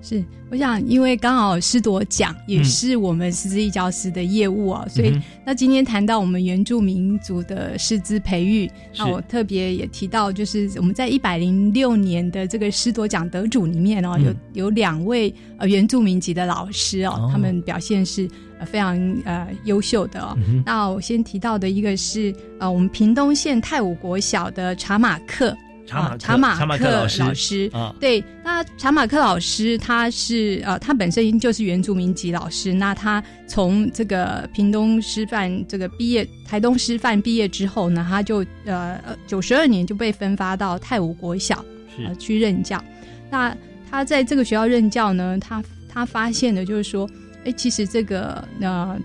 [0.00, 5.12] 是，我想，因为刚好师铎奖也是我们师资一教师的业务啊，所以
[5.44, 18.28] 那今天谈到我们原住民族的师资培育，那我特别也提到，就是我们在一百零六年的这个师铎奖得主里面哦，有有两位呃原住民籍的老师哦，他们表现是
[18.66, 20.38] 非常呃优秀的哦。
[20.64, 25.54] 那我先提到的一个是呃我们屏东县太武国小的查马克。
[25.88, 32.74] 查马查马克老师，对，那查马克老师他是呃，他本身就是原住民籍老师。
[32.74, 41.64] 那他从这个屏东师范这个毕业，台东师范毕业之后呢，他就呃九十二年就被分发到泰武国小
[42.04, 42.82] 呃去任教。
[43.30, 43.56] 那
[43.90, 47.08] 他在这个学校任教呢，他他发现的就是说，
[47.46, 48.98] 哎，其实这个呃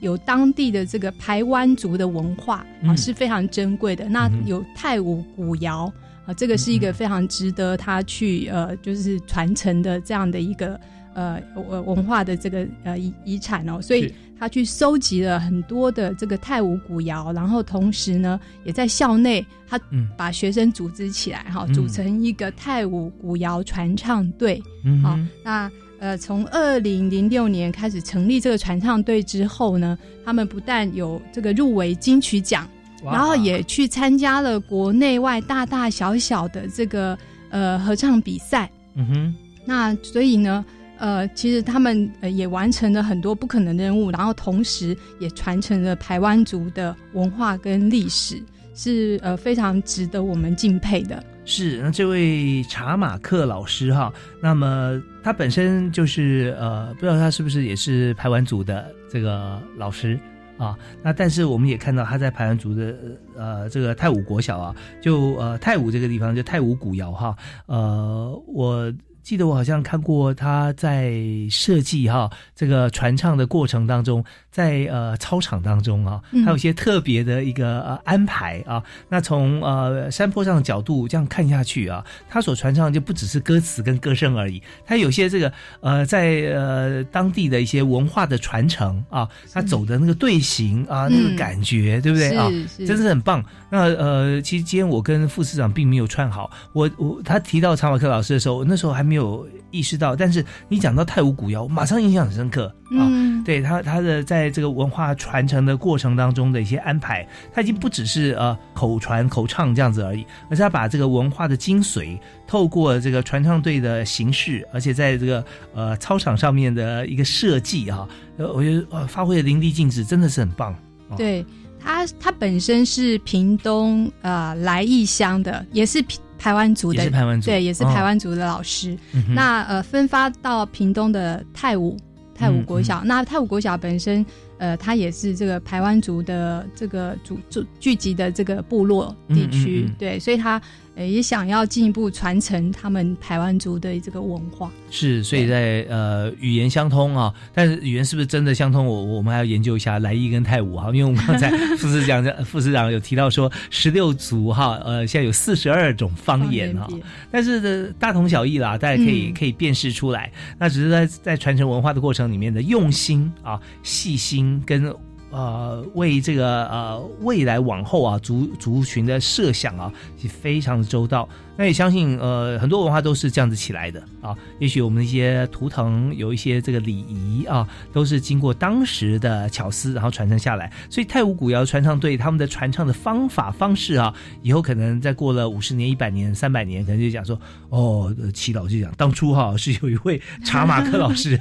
[0.00, 4.08] 有当地的这个排湾族的文化啊是非常珍贵的。
[4.08, 5.92] 那有泰武古窑。
[6.26, 10.80] 啊，这个是一个非常值得他去呃，就是传承的这样的一个
[11.14, 19.78] 呃文文化的这个呃遗遗产哦，所以他去收集了很多的这个太武古窑，然后同时呢，也在校内他
[20.16, 24.62] 把学生组织起来哈，组成一个太武古窑传唱队。
[25.02, 25.70] 好，那
[26.00, 32.68] 呃，从二零零六年开始成立这个传唱队之后呢，他们不但有这个入围金曲奖。
[33.04, 37.16] 然后也去参加了国内外大大小小的这个
[37.50, 39.34] 呃合唱比赛，嗯哼，
[39.64, 40.64] 那所以呢，
[40.98, 48.42] 呃，其实他们呃也完成了很多不可能的任务，然后同时也传承了台湾族的文化跟历史，
[48.74, 51.22] 是呃非常值得我们敬佩的。
[51.46, 60.18] 是，那这位查马克老师哈，那么他本身就是呃，不知道他是不是也是台湾族的这个老师。
[60.56, 62.94] 啊，那但是我们也看到他在排湾族的
[63.36, 67.36] 呃这个太武国小啊，就呃太武这个地方就太武古窑哈，
[67.66, 68.92] 呃我。
[69.24, 71.14] 记得我好像看过他在
[71.50, 78.82] 设计哈这个传唱的过程当中，在呃操场当中啊，他有一些特别的一个呃安排啊。
[79.08, 85.50] 那从呃山坡上的角度这样看下去啊，他所传唱就不只是歌词跟歌声而已，他有些这个
[85.80, 92.50] 呃在呃当地的一些文化的传承啊，他走的那个队形啊，那个感觉对不对啊？
[92.76, 93.42] 真是很棒。
[93.70, 103.08] 那呃，其实今天我跟副市长并没有串好，我我他提到长马克老师的时候，那时候还没有意识到，但是你讲到太武古窑，马上印象很深刻啊。
[103.44, 115.44] 对他他的在这个文化传承的过程当中的一些安排，他已经不只是呃口传口唱这样子而已，而是他把这个文化的精髓透过这个传唱队的形式，而且在这个
[115.74, 120.74] 呃操场上面的一个设计啊，呃，我觉得呃发挥的淋漓尽致，真的是很棒。
[121.16, 121.44] 对。
[121.86, 126.02] 他他本身是屏东呃来义乡的，也是
[126.38, 128.96] 台湾族的，也是台湾族，对，也是台湾族的老师。
[129.34, 131.96] 那呃分发到屏东的泰武
[132.34, 134.24] 泰武国小，那泰武国小本身
[134.58, 139.94] 呃，它也是这个台湾族的这个组组聚集的这个部落地区，嗯嗯嗯。
[139.98, 140.60] 对，所以他
[140.94, 144.70] 呃也想要进一步传承他们台湾族的这个文化。
[144.90, 148.86] 是，所以在呃语言相通啊，但是语言是不是真的相通？
[148.86, 156.88] 我我们还要研究一下来意跟泰武哈，因为我们刚才 副市长副市长有提到说十六族哈，呃，现在有四十二种方言哈，
[157.30, 160.30] 但是的大同小异啦，大家可以、嗯可以辨识出来。
[160.58, 164.94] 那只是在在传承文化的过程里面的用心啊、细心跟。
[165.34, 171.28] 呃，为这个呃未来往后啊族族群的设想啊，是非常的周到。
[171.56, 174.36] 那也相信呃很多文化都是这样子起来的啊。
[174.58, 180.72] 也许我们一些图腾有一些这个礼仪啊，都是经过当时的巧思，然后传承下来。
[180.88, 184.12] 所以太武古谣传唱队他们的传唱的方法方式啊，
[184.42, 191.40] 以后可能再过了五十年、一百年、三百年，可能就讲说哦，呃祈祷就讲当初哈、 是有一位查马克老师，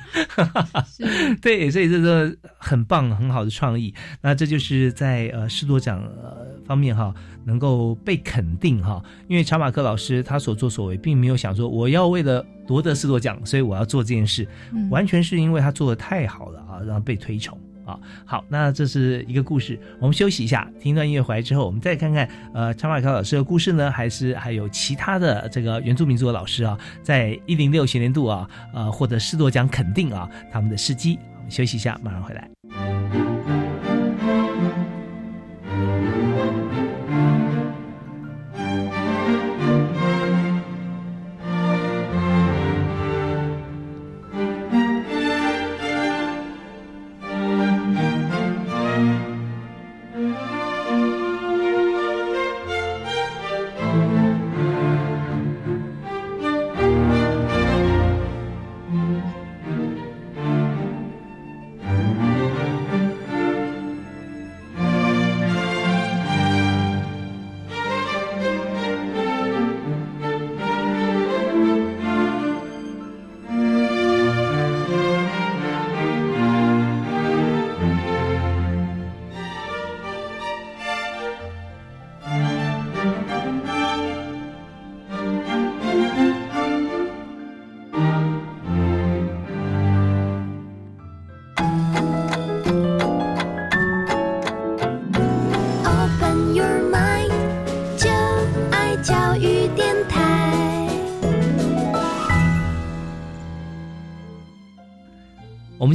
[1.41, 3.83] 对，所以这个很棒、很好的创意。
[4.22, 7.12] 那这就是在呃师铎奖呃方面哈，
[7.44, 17.58] 能够被肯定哈，因为查马克老师他所作所为，并没有想说我要为了夺得师铎奖，所以我要做这件事，嗯完全是因为他做的太好了啊，然后被推崇。
[17.86, 31.20] 啊，好，那这是一个故事，我们休息一下，听一段音乐回来之后，我们再看看呃查马克老师的故事呢，还是还有其他的这个原住民族的老师啊，在一零六学年度啊，呃获得师铎奖肯定啊，他们的事迹。
[31.36, 33.03] 我们休息一下，马上回来。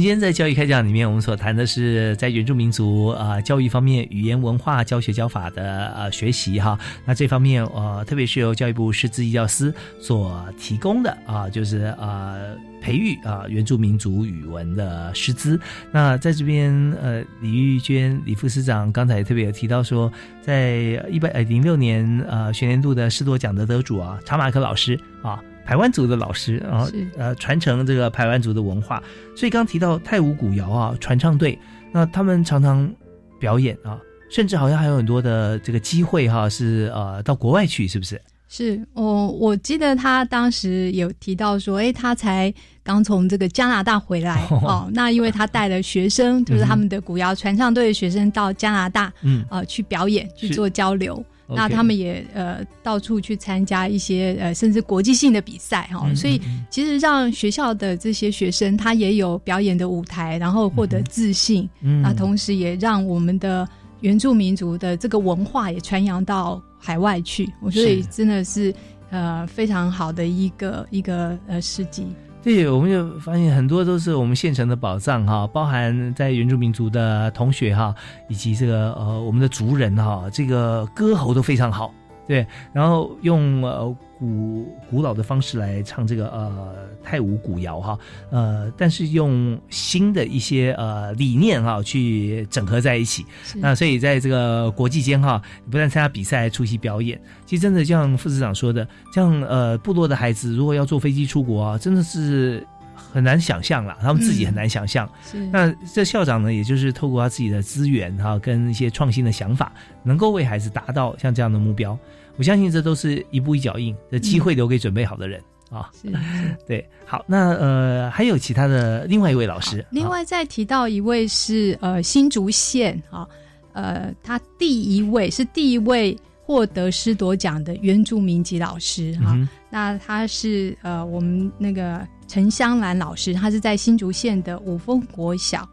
[0.09, 6.79] 天在教育开讲里面，我们所谈的是在原住民族啊、教育方面语言文化教学教法的呃学习哈。
[7.05, 15.59] 那这方面呃，特别是由教育部师资教师所提供的啊、就是呃培育啊、原住民族语文的师资。
[15.91, 25.39] 那在这边呃，李玉娟李副司长刚才也特别有提到说，在一百呃零六年呃学年度的师铎奖的得主啊，查马克老师啊。
[25.69, 29.03] 排湾族的老师，然后是呃传承这个排湾族的文化，
[29.35, 31.59] 所以刚提到泰武古谣啊传唱队，
[31.91, 32.91] 那他们常常
[33.39, 33.95] 表演啊，
[34.31, 38.19] 甚至好像还有很多的这个机会哈、是呃到国外去，是不是？
[38.47, 42.51] 是我我记得他当时有提到说，哎，他才
[42.81, 44.89] 刚从这个加拿大回来 哦。
[44.91, 51.23] 那因为他带了学生，就是他们的古谣传唱队的学生到加拿大，嗯呃，去表演去做交流。
[51.55, 56.39] 那他们也呃到处去参加一些呃甚至国际性的比赛哈、嗯所以
[56.69, 63.67] 其实让学校的这些学生他也有表演的舞台，然后获得自信，嗯那同时也让我们的
[64.01, 67.51] 原住民族的这个文化也传扬到海外去。
[67.61, 68.73] 我觉得是真的是
[69.09, 72.07] 呃非常好的一个一个呃事迹。
[72.41, 77.93] 对，我们就发现很多都是我们县城的宝藏哈，包含在原住民族的同学哈，
[78.29, 81.93] 以及这个呃我们的族人哈，这个歌喉都非常好，
[82.29, 87.97] 对，然后用呃古古老的方式来唱这个呃泰舞古谣哈，
[88.29, 93.25] 呃，但是用新的一些呃理念哈去整合在一起，
[93.55, 97.19] 那所以在这个国际间哈，不但参加比赛，还出席表演。
[97.47, 102.63] 其实真的像副市长说的，像呃部落的孩子如果要坐飞机出国啊，真的是
[102.93, 105.09] 很难想象了，他们自己很难想象。
[105.23, 109.71] 是那这校长呢，也就是透过他自己的资源哈、跟一些创新的想法，
[110.03, 111.97] 能够为孩子达到像这样的目标。
[112.39, 115.39] 我相信这都是一步一脚印，的机会留给准备好的人。
[115.69, 116.11] 啊，是
[116.65, 123.27] 对，好，那呃，还有其他的另外一位老师，另外再提到一位是呃新竹县啊，
[123.73, 129.37] 呃，他第一位是第一位获得师铎奖的原住民籍老师哈、
[129.69, 135.69] 那他是呃我们那个陈香兰老师，他是在新竹县的五峰国小。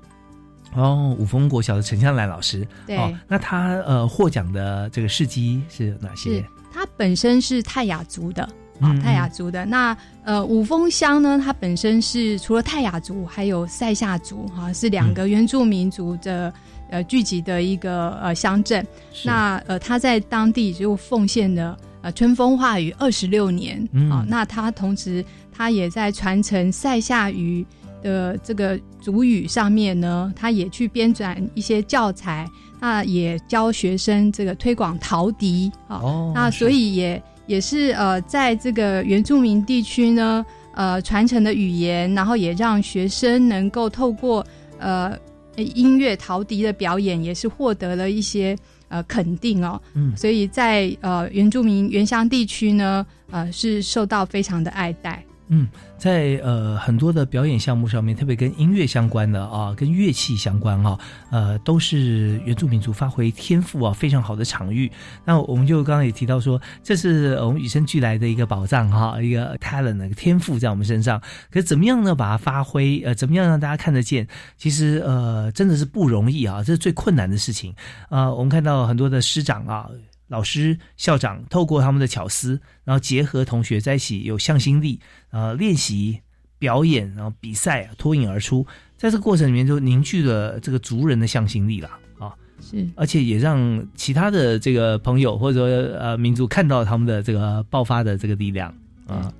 [0.74, 2.68] 哦，五峰国小的陈香兰老师。
[2.86, 6.44] 对哦，那他呃获奖的这个事迹是哪些是？
[6.76, 8.42] 它本身是泰雅族的。
[8.78, 16.52] 啊、嗯泰雅族的那呃五峰乡呢，它本身是除了泰雅族，还有塞夏族哈、是两个原住民族的、
[16.90, 18.86] 呃聚集的一个呃乡镇。
[19.24, 27.66] 那呃他在当地就奉献了呃春风化雨二十六年啊、嗯那他同时他也在传承塞夏语
[28.02, 32.46] 的这个族语上面呢，他也去编纂一些教材，
[32.80, 35.96] 那也教学生这个推广陶笛啊。
[36.02, 44.44] 哦那所以也也是呃，在这个原住民地区呢，呃，传承的语言，然后也让学生能够透过
[44.78, 45.16] 呃
[45.56, 48.56] 音乐陶笛的表演，也是获得了一些
[48.88, 49.80] 呃肯定哦。
[49.94, 55.24] 嗯所以在呃原住民原乡地区呢，呃是受到非常的爱戴。
[55.48, 60.98] 嗯，在呃很多的表演项目上面，特别跟音乐相关的啊，跟乐器相关啊，
[61.30, 64.90] 呃，都是原住民族发挥天赋啊非常好的场域。
[65.24, 71.20] 那我们就刚刚也提到说，这是我们与生俱来的一个宝藏哈、一个 talent 一个天赋在我们身上。
[71.50, 72.14] 可是怎么样呢？
[72.14, 74.26] 把它发挥，呃，怎么样让大家看得见？
[74.56, 77.72] 其实呃真的是不容易啊，这是最困难的事情。
[78.10, 79.88] 呃，我们看到很多的师长啊。
[80.28, 85.00] 老师、校长透过他们的巧思，然后结合同学在一起，有向心力，
[85.30, 86.20] 呃，练习、
[86.58, 88.66] 表演，然后比赛脱颖而出，
[88.96, 98.74] 在这个过程里面就凝聚了这个族人的向心力啦啊，是，而且也让其他的这个朋友或者说呃民族看到他们的这个爆发的这个力量
[99.06, 99.32] 啊。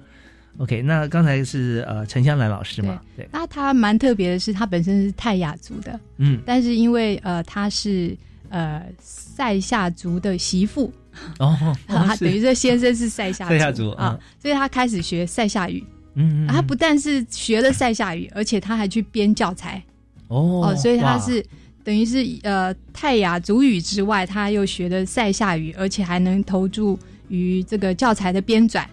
[0.59, 2.99] OK，那刚才是呃陈香兰老师嘛？
[3.15, 8.17] 对，那他蛮特别的是，他本身是泰雅族的，嗯，但是因为呃他是
[8.51, 10.93] 呃塞夏族的媳妇，
[11.39, 15.85] 哦，他等于这先生是塞夏塞夏族啊，所以他开始学塞夏语。
[16.15, 19.83] 嗯，啊他不但是学了塞夏语，而且他还去编教材。
[20.29, 21.45] 哦所以他是
[21.85, 28.85] 等于是呃泰雅族语之外，他又学了塞夏语，而且还能投注于这个教材的编纂，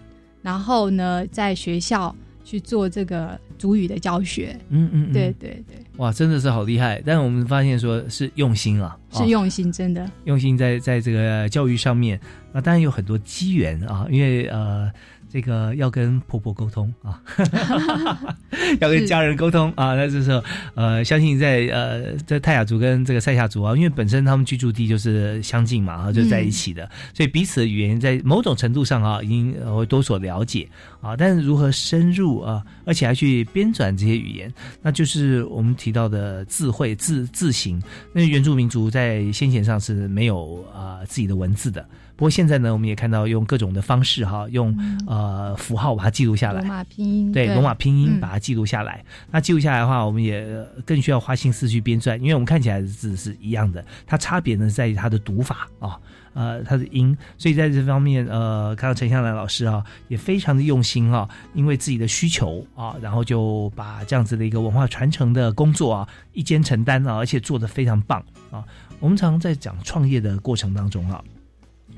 [0.42, 2.14] 然后呢，在学校
[2.44, 4.56] 去做这个主语的教学。
[4.68, 7.02] 嗯嗯，嗯对对对，哇，真的是好厉害！
[7.04, 10.08] 但我们发现说是用心啊，是用心，真的。
[10.24, 12.20] 用心在在这个教育上面，
[12.52, 14.90] 那当然有很多机缘啊，因为呃，
[15.34, 17.20] 这个要跟婆婆沟通啊，
[18.80, 20.40] 要跟家人沟通啊，那这时候
[20.76, 30.68] 呃，相信在呃在泰雅族跟这个塞夏族啊，因为本身他们居住地就是相近嘛，啊，就在一起的，所以彼此的语言在某种程度上啊，已经呃会多所了解
[31.00, 37.82] 啊，但是如何深入啊，而且还去编纂这些语言，那就是我们提到的智慧、自自行。
[38.12, 41.84] 那原住民族在先贤上是没有啊、呃自己的文字的。
[42.16, 49.04] 不过现在呢，我们也看到用各种的方式哈，用、呃符号把它记录下来，罗马拼音对罗马拼音嗯把它记录下来。
[49.30, 50.46] 那记录下来的话，我们也
[50.84, 55.98] 更需要花心思去编撰，因为我们看起来的字是一样的，它差别呢在于它的读法啊。
[56.34, 68.64] 呃，它的音，所以在这方面，呃，看到陈向南老师啊，也非常的用心啊，因为自己的需求啊，然后就把这样子的一个文化传承的工作啊，一肩承担啊，而且做得非常棒啊。
[68.98, 71.22] 我们常常在讲创业的过程当中啊，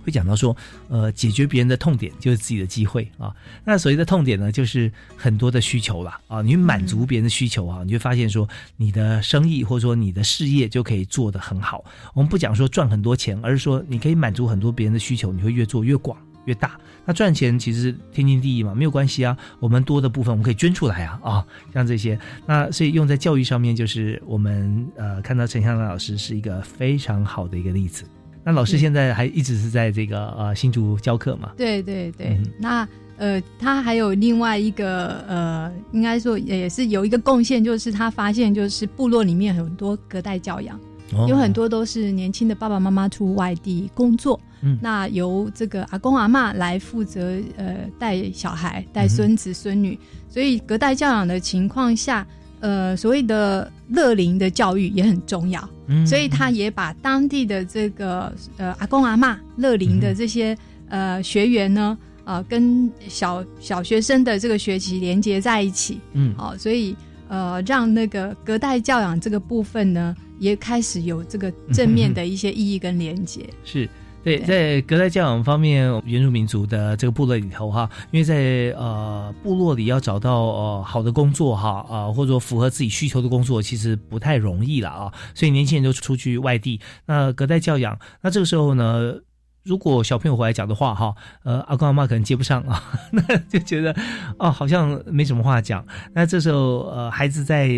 [0.06, 0.56] 会讲到说，
[0.88, 3.34] 呃，解决别人的痛点就是自己的机会啊。
[3.64, 6.40] 那所谓的痛点呢，就是很多的需求啦啊。
[6.40, 11.84] 你满足别人的需求啊，你就发现说，你的生意或者说你的事业就可以做得很好。
[12.14, 16.78] 我们不讲说赚很多钱，而是说你可以满足很多别人的需求，你会越做越广越大。
[17.08, 19.36] 那赚钱其实天经地义嘛，没有关系啊。
[19.60, 22.18] 我们多的部分我们可以捐出来啊啊，像这些。
[22.46, 28.04] 那所以用在教育上面，就是我们呃看到陈香兰老师是一个非常好的一个例子。
[28.46, 31.50] 那老师现在还一直是在这个呃新竹教课嘛？
[31.56, 32.46] 对对对，嗯。
[32.60, 40.78] 那呃，他还有另外一个呃，应该说也是有一个贡献，就是他发现就是部落里面很多隔代教养，
[41.12, 41.26] 哦。
[41.28, 44.78] 有很多都是年轻的爸爸妈妈出外地工作，嗯。
[44.80, 52.24] 那由这个阿公阿嬷来负责呃带小孩、带孙子孙女，所以隔代教养的情况下，
[52.60, 55.68] 呃，所谓的乐龄的教育也很重要。
[55.86, 56.06] 嗯。
[56.06, 60.56] 所以他也把当地的这个呃阿公阿嬷乐龄的这些、
[60.88, 66.34] 呃学员呢，呃跟小小学生的这个学习连接在一起，嗯。
[66.36, 66.96] 好、所以
[67.28, 73.42] 呃让那个隔代教养这个部分呢，也开始有这个正面的一些意义跟连接。
[73.64, 73.88] 是
[74.26, 86.80] 对，在隔代教养方面，原住民族的这个部落里头哈，因为在呃部落里要找到呃好的工作哈啊、或者说符合自己需求的工作，其实不太容易了啊，所以年轻人都出去外地。
[87.06, 89.14] 那隔代教养，那这个时候呢？
[89.62, 91.12] 如果小朋友回来讲的话，哈，
[91.42, 93.92] 呃，阿公阿妈可能接不上啊， 那就觉得
[94.38, 95.84] 哦，好像没什么话讲。
[96.14, 97.68] 那这时候，呃，孩子在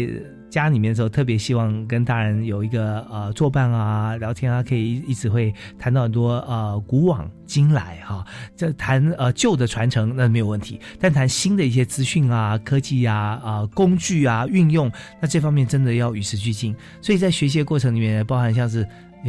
[0.51, 8.24] 家里面的时候，特别希望跟大人有一个呃作伴啊、聊天啊，可以一直会谈到很多呃古往今来哈。
[8.57, 14.90] 这谈呃旧的传承那没有问题，但谈新的一些资讯啊、科技啊、啊工具啊运用，
[15.20, 16.74] 那这方面真的要与时俱进。
[17.03, 18.86] 所以在学习的过程里面，包含像是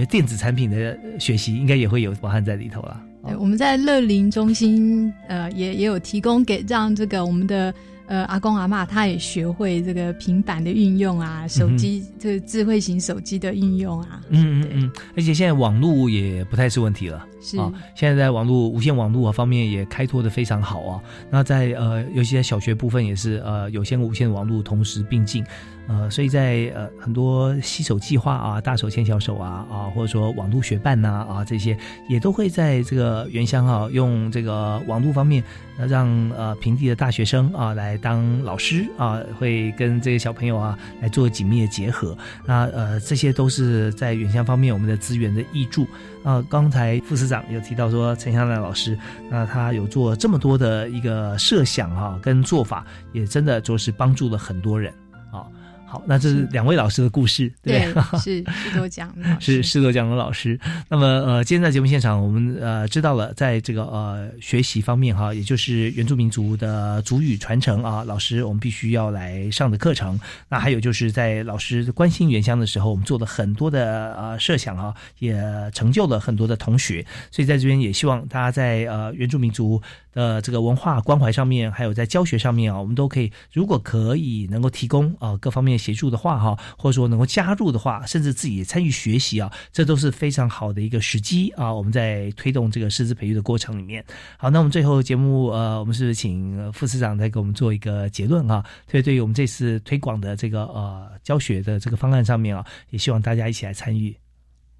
[0.10, 3.02] 电子产品的学习，应该也会有包含在里头了。
[3.26, 7.74] 对，我们在乐龄中心呃也也有提供给让这个我们的。
[8.10, 14.20] 呃，阿公阿妈他也学会这个平板的运用啊，手机这个智慧型手机的运用啊。
[14.30, 17.24] 嗯嗯嗯，而且现在网络也不太是问题了。
[17.58, 21.02] 啊，现在在网络无线网络啊方面也开拓的非常好啊。
[21.30, 25.44] 那在呃，尤其在小学部分也是呃，有线无线网络同时并进。
[25.88, 31.76] 呃，所以在呃很多洗手计划啊、大手牵小手啊啊，或者说网络学伴呐啊这些，
[32.08, 35.44] 也都会在这个原乡啊用这个网络方面，
[35.88, 42.16] 让呃平地的大学生啊来当老师啊，会跟这些小朋友啊来做紧密的结合。
[42.46, 45.88] 那呃这些都是在原乡方面我们的资源的益助
[46.24, 46.46] 啊。
[46.48, 48.98] 刚才副司有提到说陈香兰老师，
[49.30, 54.94] 那他有做这么多的一个设想哈跟做法，也真的就是帮助了很多人
[55.32, 55.46] 啊。
[55.90, 60.60] 好，那这是两位老师的故事，对，是 师多讲的，是师多讲的老师。
[60.88, 70.20] 那么，呃，今天在节目现场，我们呃知道了，在这个呃学习方面哈，也就是原住民族的族语传承啊，老师我们必须要来上的课程。
[70.48, 75.42] 那还有就是在老师关心原乡的时候，我们做了很多的呃设想啊，也
[75.74, 77.04] 成就了很多的同学。
[77.32, 79.82] 所以在这边也希望大家在呃原住民族。
[80.14, 91.74] 呃，这个文化关怀上面，还有在教学上面啊，我们都可以，如果可以能够提供啊各方面协助的话哈，或者说能够加入的话，甚至自己参与学习啊，这都是非常好的一个时机啊。
[91.74, 94.04] 我们在推动这个师资培育的过程里面，
[94.38, 98.66] 好，那我们最后节目呃，我们是请副市长再给我们做一个结论啊。
[98.90, 104.16] 所以对于我们这次推广的这个呃教学的这个方案上面啊，也希望大家一起来参与。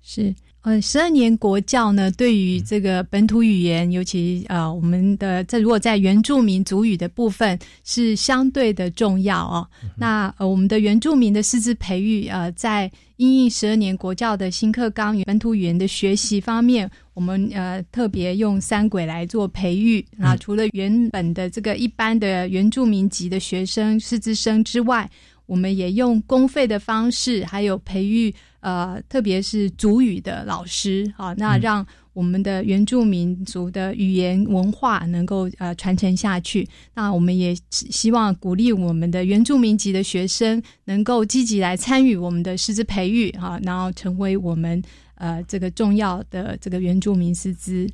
[0.02, 0.34] 是。
[0.62, 9.66] 呃，十二年国教呢，对于这个本土语言，尤其呃，我们的在如果在原住民族语的部分是相对的重要哦。
[9.96, 20.06] 那呃，我们的原住民的师资培育，呃，在因应十二年国教的新课纲本土语言的学习方面，我们呃特别用三轨来做培育。
[20.18, 25.10] 那除了原本的这个一般的原住民级的学生师资生之外，
[25.50, 28.34] 我们也用公费的方式，还有培育。
[28.62, 36.68] 呃，特别是主语的老师啊，那让我们的原住民族的语言文化能够呃传承下去。
[36.94, 44.84] 那我们也希望鼓励我们的原住民籍的学生能够积极来参与我们的师资培育啊，然后成为我们
[45.16, 47.90] 呃这个重要的这个原住民师资。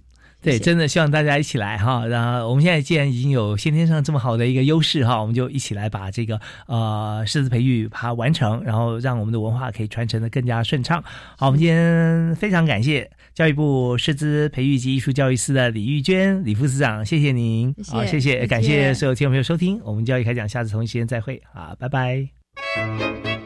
[0.45, 2.05] 对，真的希望大家一起来哈。
[2.05, 11.03] 然后我们现在既然已经有先天上这么好的一个优势哈，我们就一起来把这个呃师资培育把它完成，然后让我们的文化可以传承的更加顺畅。
[11.37, 17.73] 好，我们今天非常感谢教育部师资培育及艺术教育司的李玉娟李副司长，谢谢您。
[17.87, 21.41] 好，谢谢，感谢所有听众朋友收听我们教育开讲，下次同一时间再会。
[21.53, 23.44] 啊，拜拜。